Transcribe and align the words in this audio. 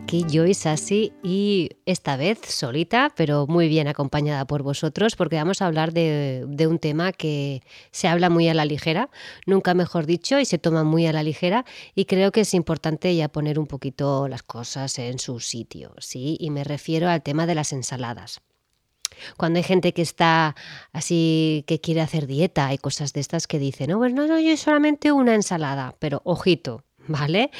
Aquí 0.00 0.24
Joyce 0.30 0.62
Sassi 0.62 1.12
y 1.24 1.70
esta 1.84 2.16
vez 2.16 2.38
solita, 2.46 3.12
pero 3.16 3.48
muy 3.48 3.68
bien 3.68 3.88
acompañada 3.88 4.46
por 4.46 4.62
vosotros, 4.62 5.16
porque 5.16 5.34
vamos 5.34 5.60
a 5.60 5.66
hablar 5.66 5.92
de, 5.92 6.44
de, 6.46 6.66
un 6.68 6.78
tema 6.78 7.12
que 7.12 7.62
se 7.90 8.06
habla 8.06 8.30
muy 8.30 8.48
a 8.48 8.54
la 8.54 8.64
ligera, 8.64 9.10
nunca 9.44 9.74
mejor 9.74 10.06
dicho, 10.06 10.38
y 10.38 10.44
se 10.44 10.56
toma 10.56 10.84
muy 10.84 11.06
a 11.08 11.12
la 11.12 11.24
ligera, 11.24 11.64
y 11.96 12.04
creo 12.04 12.30
que 12.30 12.42
es 12.42 12.54
importante 12.54 13.14
ya 13.16 13.28
poner 13.28 13.58
un 13.58 13.66
poquito 13.66 14.28
las 14.28 14.44
cosas 14.44 15.00
en 15.00 15.18
su 15.18 15.40
sitio, 15.40 15.92
¿sí? 15.98 16.36
Y 16.38 16.50
me 16.50 16.62
refiero 16.62 17.08
al 17.08 17.24
tema 17.24 17.46
de 17.46 17.56
las 17.56 17.72
ensaladas. 17.72 18.40
Cuando 19.36 19.56
hay 19.56 19.64
gente 19.64 19.92
que 19.92 20.02
está 20.02 20.54
así, 20.92 21.64
que 21.66 21.80
quiere 21.80 22.02
hacer 22.02 22.28
dieta, 22.28 22.68
hay 22.68 22.78
cosas 22.78 23.12
de 23.14 23.20
estas 23.20 23.48
que 23.48 23.58
dicen, 23.58 23.90
no, 23.90 23.98
pues 23.98 24.14
no, 24.14 24.28
no, 24.28 24.38
yo 24.38 24.56
solamente 24.56 25.10
una 25.10 25.34
ensalada, 25.34 25.96
pero 25.98 26.22
ojito, 26.24 26.84
¿vale? 27.08 27.50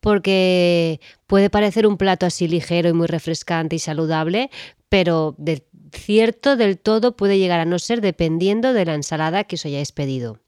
Porque 0.00 1.00
puede 1.26 1.50
parecer 1.50 1.86
un 1.86 1.96
plato 1.96 2.26
así 2.26 2.46
ligero 2.46 2.88
y 2.88 2.92
muy 2.92 3.06
refrescante 3.06 3.76
y 3.76 3.78
saludable, 3.78 4.50
pero 4.88 5.34
de 5.38 5.66
cierto 5.92 6.56
del 6.56 6.78
todo 6.78 7.16
puede 7.16 7.38
llegar 7.38 7.60
a 7.60 7.64
no 7.64 7.78
ser 7.78 8.00
dependiendo 8.00 8.72
de 8.72 8.84
la 8.84 8.94
ensalada 8.94 9.44
que 9.44 9.56
os 9.56 9.66
hayáis 9.66 9.92
pedido. 9.92 10.38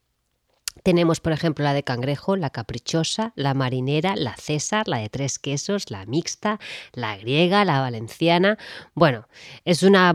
Tenemos, 0.82 1.20
por 1.20 1.32
ejemplo, 1.32 1.64
la 1.64 1.74
de 1.74 1.82
cangrejo, 1.82 2.36
la 2.36 2.50
caprichosa, 2.50 3.32
la 3.36 3.52
marinera, 3.54 4.16
la 4.16 4.36
César, 4.36 4.88
la 4.88 4.98
de 4.98 5.10
tres 5.10 5.38
quesos, 5.38 5.90
la 5.90 6.06
mixta, 6.06 6.58
la 6.92 7.16
griega, 7.18 7.64
la 7.64 7.80
valenciana. 7.80 8.56
Bueno, 8.94 9.28
es 9.64 9.82
una... 9.82 10.14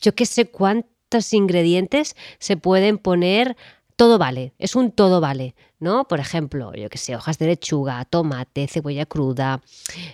yo 0.00 0.14
qué 0.14 0.26
sé 0.26 0.50
cuántos 0.50 1.32
ingredientes 1.32 2.16
se 2.38 2.56
pueden 2.56 2.98
poner 2.98 3.56
todo 3.94 4.18
vale, 4.18 4.52
es 4.58 4.74
un 4.74 4.90
todo 4.90 5.20
vale, 5.20 5.54
¿no? 5.82 6.06
Por 6.06 6.20
ejemplo, 6.20 6.72
yo 6.74 6.88
que 6.88 6.96
sé, 6.96 7.16
hojas 7.16 7.38
de 7.38 7.46
lechuga, 7.48 8.04
tomate, 8.04 8.68
cebolla 8.68 9.04
cruda, 9.04 9.60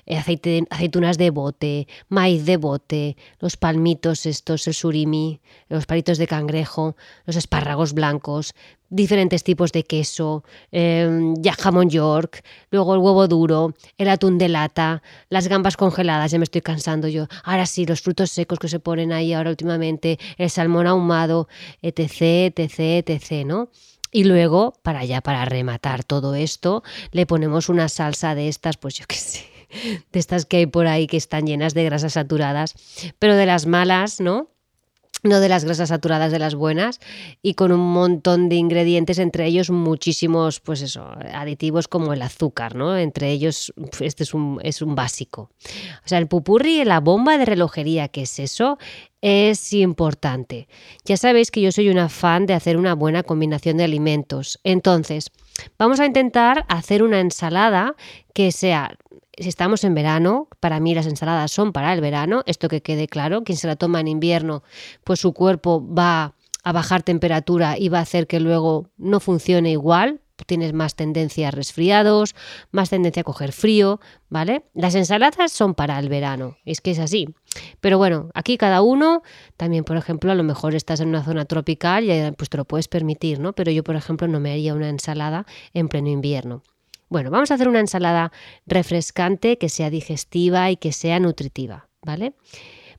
eh, 0.06 0.16
aceite, 0.16 0.64
aceitunas 0.70 1.19
de 1.19 1.28
bote, 1.30 1.86
maíz 2.08 2.47
de 2.47 2.56
bote, 2.56 3.16
los 3.38 3.58
palmitos 3.58 4.25
estos, 4.25 4.66
el 4.66 4.72
surimi, 4.75 5.41
los 5.69 5.84
palitos 5.84 6.16
de 6.16 6.27
cangrejo, 6.27 6.97
los 7.27 7.36
espárragos 7.36 7.92
blancos, 7.92 8.55
diferentes 8.88 9.44
tipos 9.44 9.70
de 9.72 9.84
queso, 9.84 10.42
eh, 10.72 11.34
ya 11.38 11.52
jamón 11.52 11.91
york, 11.91 12.42
luego 12.70 12.94
el 12.94 13.00
huevo 13.00 13.28
duro, 13.28 13.75
el 13.98 14.08
atún 14.08 14.38
de 14.38 14.48
lata, 14.48 15.03
las 15.28 15.48
gambas 15.48 15.77
congeladas, 15.77 16.30
ya 16.30 16.38
me 16.38 16.44
estoy 16.44 16.62
cansando 16.62 17.08
yo. 17.08 17.27
Ahora 17.44 17.66
sí, 17.66 17.84
los 17.84 18.00
frutos 18.00 18.30
secos 18.30 18.58
que 18.58 18.69
se 18.69 18.80
ponen 18.80 19.12
ahí 19.12 19.34
ahora 19.34 19.50
últimamente, 19.50 20.19
el 20.38 20.48
salmón 20.48 20.86
ahumado, 20.86 21.47
etc, 21.82 22.56
etc, 22.56 23.06
etc, 23.06 23.44
¿no? 23.44 23.69
Y 24.11 24.25
luego, 24.25 24.75
para 24.83 25.05
ya 25.05 25.20
para 25.20 25.45
rematar 25.45 26.05
todo 26.05 26.34
esto, 26.34 26.83
le 27.12 27.27
ponemos 27.27 27.69
una 27.69 27.89
salsa 27.89 28.34
de 28.34 28.48
estas, 28.48 28.77
pues 28.77 28.95
yo 28.95 29.05
qué 29.06 29.17
sé, 29.17 29.45
de 30.12 30.19
estas 30.19 30.47
que 30.47 30.59
hay 30.59 30.67
por 30.67 30.87
ahí 30.87 31.06
que 31.06 31.17
están 31.17 31.47
llenas 31.47 31.75
de 31.75 31.84
grasas 31.84 32.15
saturadas, 32.15 32.75
pero 33.19 33.37
de 33.37 33.47
las 33.47 33.67
malas, 33.67 34.20
¿no? 34.20 34.50
No 35.22 35.41
de 35.41 35.48
las 35.48 35.64
grasas 35.64 35.88
saturadas 35.88 36.33
de 36.33 36.38
las 36.38 36.55
buenas 36.55 37.00
y 37.42 37.55
con 37.55 37.72
un 37.72 37.92
montón 37.92 38.48
de 38.48 38.56
ingredientes 38.56 39.19
entre 39.19 39.47
ellos 39.47 39.70
muchísimos 39.70 40.60
pues 40.60 40.83
eso 40.83 41.10
aditivos 41.33 41.88
como 41.88 42.12
el 42.12 42.22
azúcar 42.22 42.75
no 42.75 42.97
entre 42.97 43.30
ellos 43.30 43.72
este 44.00 44.22
es 44.22 44.34
un, 44.34 44.60
es 44.62 44.83
un 44.83 44.94
básico. 44.94 45.50
O 46.05 46.08
sea 46.08 46.19
el 46.19 46.28
pupurri 46.28 46.84
la 46.84 47.00
bomba 47.00 47.38
de 47.38 47.44
relojería 47.44 48.08
que 48.08 48.22
es 48.22 48.38
eso 48.38 48.78
es 49.20 49.72
importante. 49.72 50.69
Ya 51.04 51.16
sabéis 51.16 51.50
que 51.50 51.60
yo 51.60 51.72
soy 51.72 51.88
una 51.88 52.09
fan 52.09 52.47
de 52.47 52.54
hacer 52.54 52.76
una 52.76 52.94
buena 52.94 53.25
combinación 53.25 53.76
de 53.76 53.84
alimentos. 53.84 54.60
Entonces 54.62 55.31
vamos 55.76 55.98
a 56.00 56.06
intentar 56.06 56.64
hacer 56.69 57.03
una 57.03 57.20
ensalada 57.20 57.97
que 58.32 58.53
sea 58.53 58.97
si 59.38 59.49
estamos 59.49 59.84
en 59.84 59.94
verano, 59.94 60.49
para 60.60 60.81
mí 60.81 60.94
las 60.94 61.06
ensaladas 61.06 61.50
son 61.50 61.72
para 61.72 61.93
el 61.93 62.00
verano, 62.00 62.43
esto 62.47 62.69
que 62.69 62.82
quede 62.82 63.06
claro, 63.06 63.44
quien 63.44 63.59
se 63.59 63.66
la 63.66 63.76
toma 63.76 64.00
en 64.00 64.09
invierno, 64.09 64.62
pues 65.04 65.21
su 65.21 65.32
cuerpo 65.32 65.87
va 65.94 66.34
a 66.65 66.72
bajar 66.72 67.03
temperatura 67.03 67.78
y 67.78 67.88
va 67.88 67.99
a 67.99 68.03
hacer 68.03 68.26
que 68.26 68.41
luego 68.41 68.91
no 68.97 69.21
funcione 69.21 69.71
igual, 69.71 70.21
tienes 70.47 70.72
más 70.72 70.94
tendencia 70.94 71.49
a 71.49 71.50
resfriados, 71.50 72.34
más 72.71 72.91
tendencia 72.91 73.22
a 73.22 73.25
coger 73.25 73.53
frío, 73.53 74.00
¿vale? 74.28 74.65
Las 74.75 74.94
ensaladas 74.94 75.53
son 75.53 75.75
para 75.75 75.99
el 75.99 76.09
verano, 76.09 76.56
es 76.65 76.81
que 76.81 76.93
es 76.93 76.99
así. 76.99 77.28
Pero 77.81 77.99
bueno, 77.99 78.31
aquí 78.34 78.56
cada 78.56 78.82
uno, 78.82 79.22
también 79.56 79.84
por 79.84 79.97
ejemplo, 79.97 80.31
a 80.31 80.34
lo 80.34 80.44
mejor 80.44 80.75
estás 80.75 81.00
en 81.00 81.09
una 81.09 81.25
zona 81.25 81.44
tropical 81.44 82.05
y 82.05 82.32
pues 82.32 82.50
te 82.50 82.56
lo 82.56 82.65
puedes 82.65 82.88
permitir, 82.88 83.41
¿no? 83.41 83.53
Pero 83.53 83.70
yo 83.70 83.82
por 83.84 83.97
ejemplo 83.97 84.28
no 84.28 84.41
me 84.41 84.53
haría 84.53 84.75
una 84.75 84.88
ensalada 84.88 85.47
en 85.75 85.88
pleno 85.88 86.09
invierno. 86.09 86.62
Bueno, 87.08 87.30
vamos 87.30 87.50
a 87.50 87.54
hacer 87.54 87.69
una 87.69 87.80
ensalada 87.80 88.32
refrescante 88.66 89.56
que 89.56 89.69
sea 89.69 89.91
digestiva 89.91 90.70
y 90.70 90.76
que 90.76 90.92
sea 90.92 91.19
nutritiva, 91.20 91.88
¿vale? 92.02 92.34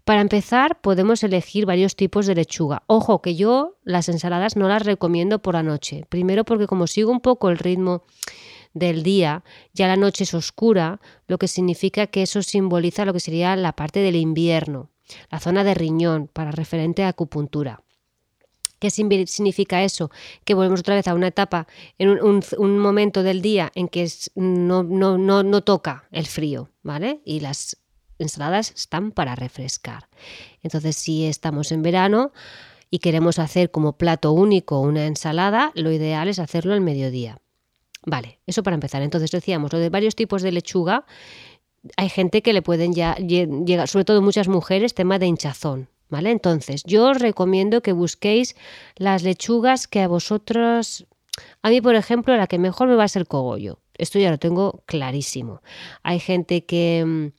Para 0.04 0.22
empezar, 0.22 0.82
podemos 0.82 1.24
elegir 1.24 1.68
varios 1.68 1.96
tipos 1.96 2.26
de 2.26 2.34
lechuga. 2.34 2.82
Ojo, 2.88 3.22
que 3.22 3.36
yo 3.36 3.78
las 3.84 4.10
ensaladas 4.10 4.56
no 4.56 4.68
las 4.68 4.84
recomiendo 4.84 5.40
por 5.40 5.54
la 5.54 5.62
noche. 5.62 6.06
Primero 6.10 6.46
porque 6.46 6.66
como 6.66 6.88
sigo 6.88 7.12
un 7.12 7.20
poco 7.20 7.50
el 7.50 7.60
ritmo 7.60 8.02
del 8.74 9.04
día, 9.04 9.44
ya 9.74 9.88
la 9.88 9.98
noche 9.98 10.24
es 10.24 10.34
oscura, 10.34 11.00
lo 11.28 11.38
que 11.38 11.48
significa 11.48 12.08
que 12.08 12.24
eso 12.24 12.42
simboliza 12.42 13.06
lo 13.06 13.14
que 13.14 13.20
sería 13.20 13.56
la 13.56 13.74
parte 13.74 14.00
del 14.00 14.16
invierno, 14.16 14.90
la 15.30 15.40
zona 15.40 15.64
de 15.64 15.76
riñón, 15.76 16.28
para 16.28 16.50
referente 16.50 17.04
a 17.04 17.10
acupuntura. 17.10 17.84
¿Qué 18.80 18.90
significa 18.90 19.84
eso? 19.84 20.10
Que 20.46 20.54
volvemos 20.54 20.80
otra 20.80 20.96
vez 20.96 21.08
a 21.08 21.14
una 21.14 21.28
etapa, 21.28 21.68
en 21.98 22.10
un, 22.10 22.80
momento 22.80 23.24
del 23.24 23.42
día 23.42 23.72
en 23.76 23.90
que 23.90 24.10
no, 24.36 24.84
no, 24.84 25.18
no, 25.18 25.44
no 25.44 25.62
toca 25.62 26.08
el 26.12 26.26
frío, 26.26 26.70
¿vale? 26.82 27.22
Y 27.26 27.42
las 27.42 27.78
ensaladas 28.20 28.72
están 28.72 29.12
para 29.12 29.36
refrescar. 29.36 30.10
Entonces, 30.62 30.96
si 30.96 31.26
estamos 31.26 31.72
en 31.72 31.82
verano 31.82 32.32
y 32.90 33.00
queremos 33.00 33.40
hacer 33.40 33.72
como 33.72 33.98
plato 33.98 34.32
único 34.32 34.80
una 34.80 35.06
ensalada, 35.06 35.72
lo 35.76 35.92
ideal 35.92 36.28
es 36.28 36.40
hacerlo 36.40 36.74
al 36.74 36.82
mediodía. 36.82 37.40
Vale, 38.06 38.40
eso 38.46 38.64
para 38.64 38.76
empezar. 38.76 39.02
Entonces 39.02 39.32
decíamos, 39.32 39.74
lo 39.74 39.80
de 39.80 39.90
varios 39.90 40.16
tipos 40.16 40.42
de 40.42 40.52
lechuga, 40.52 41.06
hay 41.98 42.10
gente 42.10 42.42
que 42.42 42.54
le 42.54 42.62
pueden 42.62 42.94
ya 42.94 43.16
llegar, 43.16 43.88
sobre 43.88 44.06
todo 44.06 44.22
muchas 44.22 44.48
mujeres, 44.48 44.94
tema 44.94 45.20
de 45.20 45.28
hinchazón, 45.28 45.90
¿Vale? 46.10 46.32
Entonces, 46.32 46.84
yo 46.86 47.10
os 47.10 47.20
recomiendo 47.20 47.82
que 47.82 47.94
busquéis 47.94 48.56
las 48.96 49.24
lechugas 49.24 49.88
que 49.88 50.02
a 50.02 50.08
vosotros... 50.08 51.06
A 51.62 51.70
mí, 51.70 51.82
por 51.82 51.96
ejemplo, 51.96 52.36
la 52.36 52.48
que 52.48 52.58
mejor 52.58 52.88
me 52.88 52.96
va 52.96 53.04
a 53.04 53.08
ser 53.08 53.28
cogollo. 53.28 53.80
Esto 53.98 54.18
ya 54.18 54.32
lo 54.32 54.40
tengo 54.40 54.84
clarísimo. 54.86 55.62
Hay 56.04 56.20
gente 56.20 56.66
que, 56.66 57.32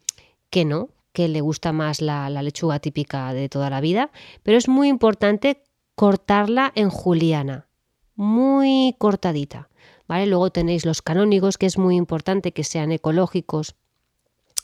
que 0.50 0.64
no, 0.64 0.88
que 1.12 1.28
le 1.28 1.40
gusta 1.40 1.72
más 1.72 2.00
la, 2.00 2.30
la 2.30 2.42
lechuga 2.42 2.78
típica 2.78 3.34
de 3.34 3.48
toda 3.48 3.70
la 3.70 3.80
vida, 3.80 4.10
pero 4.42 4.56
es 4.56 4.68
muy 4.68 4.88
importante 4.88 5.64
cortarla 5.96 6.72
en 6.76 6.90
juliana, 6.90 7.66
muy 8.14 8.94
cortadita. 8.98 9.68
¿Vale? 10.06 10.26
Luego 10.26 10.50
tenéis 10.50 10.86
los 10.86 11.02
canónigos, 11.02 11.56
que 11.56 11.66
es 11.66 11.78
muy 11.78 11.94
importante 11.94 12.52
que 12.52 12.64
sean 12.64 12.90
ecológicos 12.90 13.76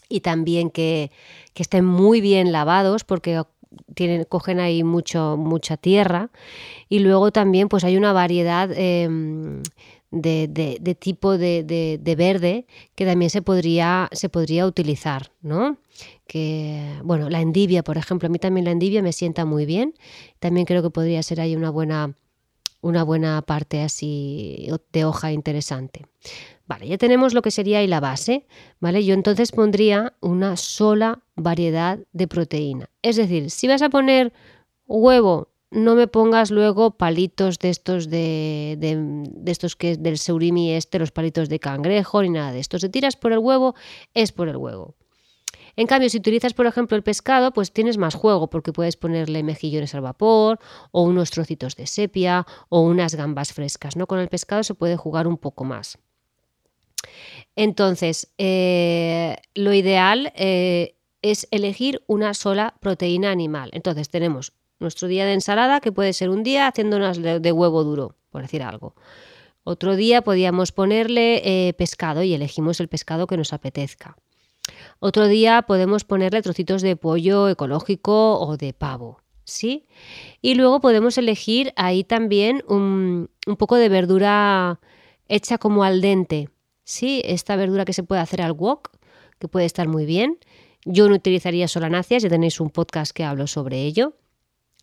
y 0.08 0.20
también 0.20 0.70
que, 0.70 1.10
que 1.54 1.62
estén 1.62 1.84
muy 1.84 2.20
bien 2.20 2.52
lavados, 2.52 3.04
porque 3.04 3.42
tienen, 3.94 4.25
cogen 4.25 4.60
ahí 4.60 4.84
mucho, 4.84 5.37
mucha 5.37 5.76
tierra 5.76 6.31
y 6.88 7.00
luego 7.00 7.32
también 7.32 7.69
pues 7.69 7.84
hay 7.84 7.97
una 7.97 8.12
variedad 8.12 8.70
em, 8.72 9.62
de, 10.10 10.97
tipo 10.98 11.37
de, 11.38 12.15
verde 12.16 12.66
que 12.95 13.04
también 13.04 13.30
se 13.30 13.42
podría, 13.42 14.09
se 14.12 14.28
podría 14.28 14.66
utilizar, 14.66 15.30
¿no? 15.42 15.78
Que, 16.27 17.00
bueno, 17.04 17.30
la 17.30 17.41
endivia, 17.41 17.83
por 17.83 17.98
ejemplo, 17.98 18.27
a 18.27 18.30
mí 18.30 18.39
también 18.39 18.65
la 18.65 18.71
endivia 18.71 19.03
me 19.03 19.12
sienta 19.12 19.45
muy 19.45 19.66
bien, 19.66 19.95
también 20.39 20.66
creo 20.66 20.83
que 20.83 20.91
podría 20.91 21.22
ser 21.22 21.41
ahí 21.41 21.56
una 21.56 21.71
buena, 21.71 22.15
una 22.80 23.03
buena 23.03 23.42
parte 23.42 23.83
así 23.83 24.68
de 24.92 25.04
hoja 25.04 25.33
interesante. 25.33 26.06
Vale, 26.66 26.89
ya 26.89 26.98
tenemos 26.98 27.33
lo 27.33 27.42
que 27.42 27.53
sería 27.53 27.78
ahí 27.78 27.86
la 27.86 28.01
base, 28.01 28.47
¿vale? 28.80 29.04
Yo 29.04 29.15
entonces 29.15 29.53
pondría 29.53 30.15
una 30.21 30.57
sola 30.57 31.22
variedad 31.36 32.01
de 32.13 32.27
proteína. 32.27 32.91
Es 33.03 33.16
decir, 33.16 33.51
si 33.51 33.68
vas 33.68 33.83
a 33.83 33.89
poner 33.89 34.33
huevo, 34.86 35.53
no 35.71 35.95
me 35.95 36.09
pongas 36.09 36.51
luego 36.51 36.97
palitos 36.97 37.59
de 37.59 37.71
estos 37.71 38.10
de, 38.10 38.77
de, 38.78 39.51
estos 39.51 39.77
que 39.77 39.97
del 39.97 40.18
surimi 40.18 40.72
este, 40.72 40.98
los 40.98 41.13
palitos 41.13 41.48
de 41.48 41.60
cangrejo 41.60 42.22
ni 42.22 42.30
nada 42.30 42.53
de 42.53 42.60
esto. 42.60 42.78
Si 42.78 42.89
tiras 42.89 43.16
por 43.16 43.33
el 43.33 43.39
huevo, 43.39 43.74
es 44.15 44.33
por 44.33 44.48
el 44.48 44.57
huevo. 44.57 44.97
En 45.77 45.86
cambio, 45.86 46.09
si 46.09 46.16
utilizas, 46.16 46.54
por 46.54 46.66
ejemplo, 46.66 46.97
el 46.97 47.03
pescado, 47.03 47.53
pues 47.53 47.71
tienes 47.71 47.98
más 47.98 48.15
juego 48.15 48.48
porque 48.48 48.72
puedes 48.72 48.97
ponerle 48.97 49.42
mejillones 49.42 49.95
al 49.95 50.01
vapor 50.01 50.59
o 50.91 51.03
unos 51.03 51.30
trocitos 51.30 51.77
de 51.77 51.86
sepia 51.86 52.47
o 52.71 52.80
unas 52.80 53.15
gambas 53.15 53.53
frescas, 53.53 53.95
¿no? 53.95 54.07
Con 54.07 54.19
el 54.19 54.28
pescado 54.28 54.62
se 54.62 54.74
puede 54.74 54.97
jugar 54.97 55.27
un 55.28 55.36
poco 55.36 55.65
más. 55.65 55.98
Entonces, 57.54 58.32
eh, 58.38 59.36
lo 59.54 59.72
ideal 59.72 60.32
eh, 60.36 60.97
es 61.22 61.48
elegir 61.50 62.03
una 62.06 62.34
sola 62.34 62.74
proteína 62.80 63.30
animal. 63.30 63.70
Entonces, 63.72 64.08
tenemos 64.08 64.53
nuestro 64.78 65.08
día 65.08 65.24
de 65.24 65.32
ensalada, 65.32 65.80
que 65.80 65.92
puede 65.92 66.12
ser 66.12 66.28
un 66.30 66.42
día 66.42 66.66
haciendo 66.66 66.97
unas 66.97 67.20
de 67.20 67.53
huevo 67.53 67.82
duro, 67.84 68.16
por 68.30 68.42
decir 68.42 68.62
algo. 68.62 68.94
Otro 69.68 69.97
día 69.97 70.22
podíamos 70.22 70.70
ponerle 70.70 71.42
eh, 71.44 71.72
pescado 71.72 72.22
y 72.22 72.32
elegimos 72.32 72.78
el 72.78 72.86
pescado 72.86 73.26
que 73.26 73.36
nos 73.36 73.52
apetezca. 73.52 74.16
Otro 75.00 75.26
día 75.26 75.62
podemos 75.62 76.04
ponerle 76.04 76.41
trocitos 76.41 76.82
de 76.82 76.94
pollo 76.94 77.48
ecológico 77.48 78.38
o 78.38 78.56
de 78.56 78.72
pavo. 78.72 79.22
¿Sí? 79.42 79.88
Y 80.41 80.54
luego 80.54 80.80
podemos 80.80 81.18
elegir 81.18 81.72
ahí 81.74 82.04
también 82.04 82.62
un, 82.68 83.28
poco 83.59 83.74
de 83.74 83.88
verdura 83.88 84.78
hecha 85.26 85.59
como 85.59 85.82
al 85.82 86.00
dente. 86.00 86.48
¿Sí? 86.86 87.21
Esta 87.24 87.56
verdura 87.56 87.84
que 87.84 87.92
se 87.92 88.04
puede 88.04 88.21
hacer 88.21 88.41
al 88.41 88.53
wok, 88.53 88.91
que 89.41 89.48
puede 89.48 89.66
estar 89.66 89.88
muy 89.88 90.06
bien. 90.06 90.38
Yo 90.84 91.09
no 91.09 91.16
utilizaría 91.16 91.66
solanáceas, 91.66 92.22
ya 92.22 92.28
tenéis 92.28 92.60
un 92.60 92.71
podcast 92.71 93.10
que 93.10 93.24
hablo 93.24 93.48
sobre 93.48 93.83
ello. 93.83 94.15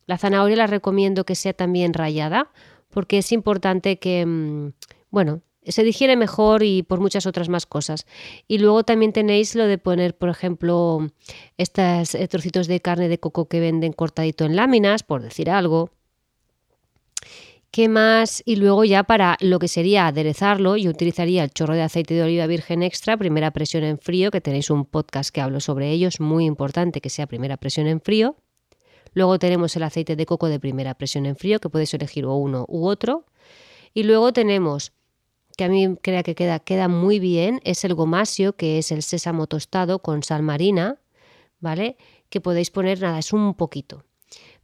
La 0.05 0.17
zanahoria 0.17 0.57
la 0.57 0.67
recomiendo 0.67 1.23
que 1.23 1.35
sea 1.35 1.53
también 1.53 1.93
rayada, 1.93 2.51
porque 2.89 3.19
es 3.19 3.31
importante 3.31 3.99
que, 3.99 4.25
mm, 4.25 4.73
bueno, 5.11 5.43
se 5.65 5.85
digiere 5.85 6.17
mejor 6.17 6.63
y 6.63 6.83
por 6.83 6.99
muchas 6.99 7.25
otras 7.25 7.47
más 7.47 7.65
cosas. 7.65 8.05
Y 8.49 8.57
luego 8.57 8.83
también 8.83 9.13
tenéis 9.13 9.55
lo 9.55 9.65
de 9.65 9.77
poner, 9.77 10.17
por 10.17 10.27
ejemplo, 10.27 11.07
estos 11.57 12.15
eh, 12.15 12.27
trocitos 12.27 12.67
de 12.67 12.81
carne 12.81 13.07
de 13.07 13.17
coco 13.17 13.47
que 13.47 13.61
venden 13.61 13.93
cortadito 13.93 14.43
en 14.43 14.57
láminas, 14.57 15.03
por 15.03 15.21
decir 15.21 15.49
algo. 15.49 15.89
¿Qué 17.73 17.89
más? 17.89 18.43
Y 18.45 18.57
luego 18.57 18.85
ya 18.85 19.03
para 19.03 19.35
lo 19.39 19.57
que 19.57 19.67
sería 19.67 20.05
aderezarlo, 20.05 20.77
yo 20.77 20.91
utilizaría 20.91 21.43
el 21.43 21.49
chorro 21.49 21.73
de 21.73 21.81
aceite 21.81 22.13
de 22.13 22.21
oliva 22.21 22.45
virgen 22.45 22.83
extra, 22.83 23.17
primera 23.17 23.49
presión 23.49 23.83
en 23.83 23.97
frío, 23.97 24.29
que 24.29 24.41
tenéis 24.41 24.69
un 24.69 24.85
podcast 24.85 25.31
que 25.33 25.41
hablo 25.41 25.59
sobre 25.59 25.89
ello, 25.89 26.07
es 26.07 26.19
muy 26.19 26.45
importante 26.45 27.01
que 27.01 27.09
sea 27.09 27.25
primera 27.25 27.57
presión 27.57 27.87
en 27.87 27.99
frío. 27.99 28.35
Luego 29.15 29.39
tenemos 29.39 29.75
el 29.75 29.81
aceite 29.81 30.15
de 30.15 30.27
coco 30.27 30.49
de 30.49 30.59
primera 30.59 30.93
presión 30.93 31.25
en 31.25 31.35
frío, 31.35 31.59
que 31.59 31.69
podéis 31.69 31.91
elegir 31.95 32.27
uno 32.27 32.63
u 32.67 32.85
otro. 32.85 33.25
Y 33.95 34.03
luego 34.03 34.33
tenemos, 34.33 34.93
que 35.57 35.63
a 35.63 35.67
mí 35.67 35.97
creo 35.99 36.21
que 36.21 36.35
queda, 36.35 36.59
queda 36.59 36.87
muy 36.87 37.17
bien, 37.17 37.59
es 37.63 37.83
el 37.85 37.95
gomasio, 37.95 38.55
que 38.55 38.77
es 38.77 38.91
el 38.91 39.01
sésamo 39.01 39.47
tostado 39.47 39.97
con 39.97 40.21
sal 40.21 40.43
marina, 40.43 40.99
¿vale? 41.59 41.97
Que 42.29 42.39
podéis 42.39 42.69
poner, 42.69 43.01
nada, 43.01 43.17
es 43.17 43.33
un 43.33 43.55
poquito. 43.55 44.03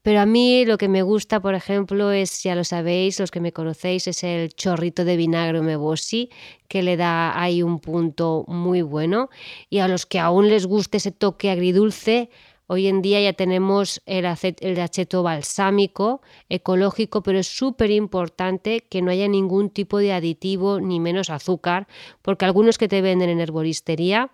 Pero 0.01 0.21
a 0.21 0.25
mí 0.25 0.65
lo 0.65 0.77
que 0.77 0.87
me 0.87 1.01
gusta, 1.01 1.41
por 1.41 1.55
ejemplo, 1.55 2.11
es, 2.11 2.43
ya 2.43 2.55
lo 2.55 2.63
sabéis, 2.63 3.19
los 3.19 3.31
que 3.31 3.41
me 3.41 3.51
conocéis, 3.53 4.07
es 4.07 4.23
el 4.23 4.53
chorrito 4.53 5.05
de 5.05 5.17
vinagre 5.17 5.61
mebosi, 5.61 6.29
que 6.67 6.83
le 6.83 6.97
da 6.97 7.39
ahí 7.39 7.63
un 7.63 7.79
punto 7.79 8.45
muy 8.47 8.81
bueno. 8.81 9.29
Y 9.69 9.79
a 9.79 9.87
los 9.87 10.05
que 10.05 10.19
aún 10.19 10.49
les 10.49 10.65
guste 10.65 10.97
ese 10.97 11.11
toque 11.11 11.49
agridulce, 11.49 12.29
Hoy 12.71 12.85
en 12.85 13.01
día 13.01 13.19
ya 13.19 13.33
tenemos 13.33 13.99
el, 14.05 14.25
el 14.25 15.23
balsámico, 15.23 16.21
ecológico, 16.49 17.23
pero 17.23 17.39
es 17.39 17.47
súper 17.47 17.89
importante 17.89 18.81
que 18.81 19.01
no 19.01 19.09
haya 19.09 19.27
ningún 19.27 19.71
tipo 19.71 19.97
de 19.97 20.13
aditivo 20.13 20.79
ni 20.79 20.99
menos 20.99 21.31
azúcar, 21.31 21.87
porque 22.21 22.45
algunos 22.45 22.77
que 22.77 22.87
te 22.87 23.01
venden 23.01 23.31
en 23.31 23.39
herboristería 23.39 24.29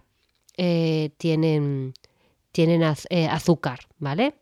eh, 0.57 1.11
tienen, 1.17 1.93
tienen 2.51 2.83
eh, 3.09 3.27
azúcar, 3.27 3.79
¿vale? 3.99 4.33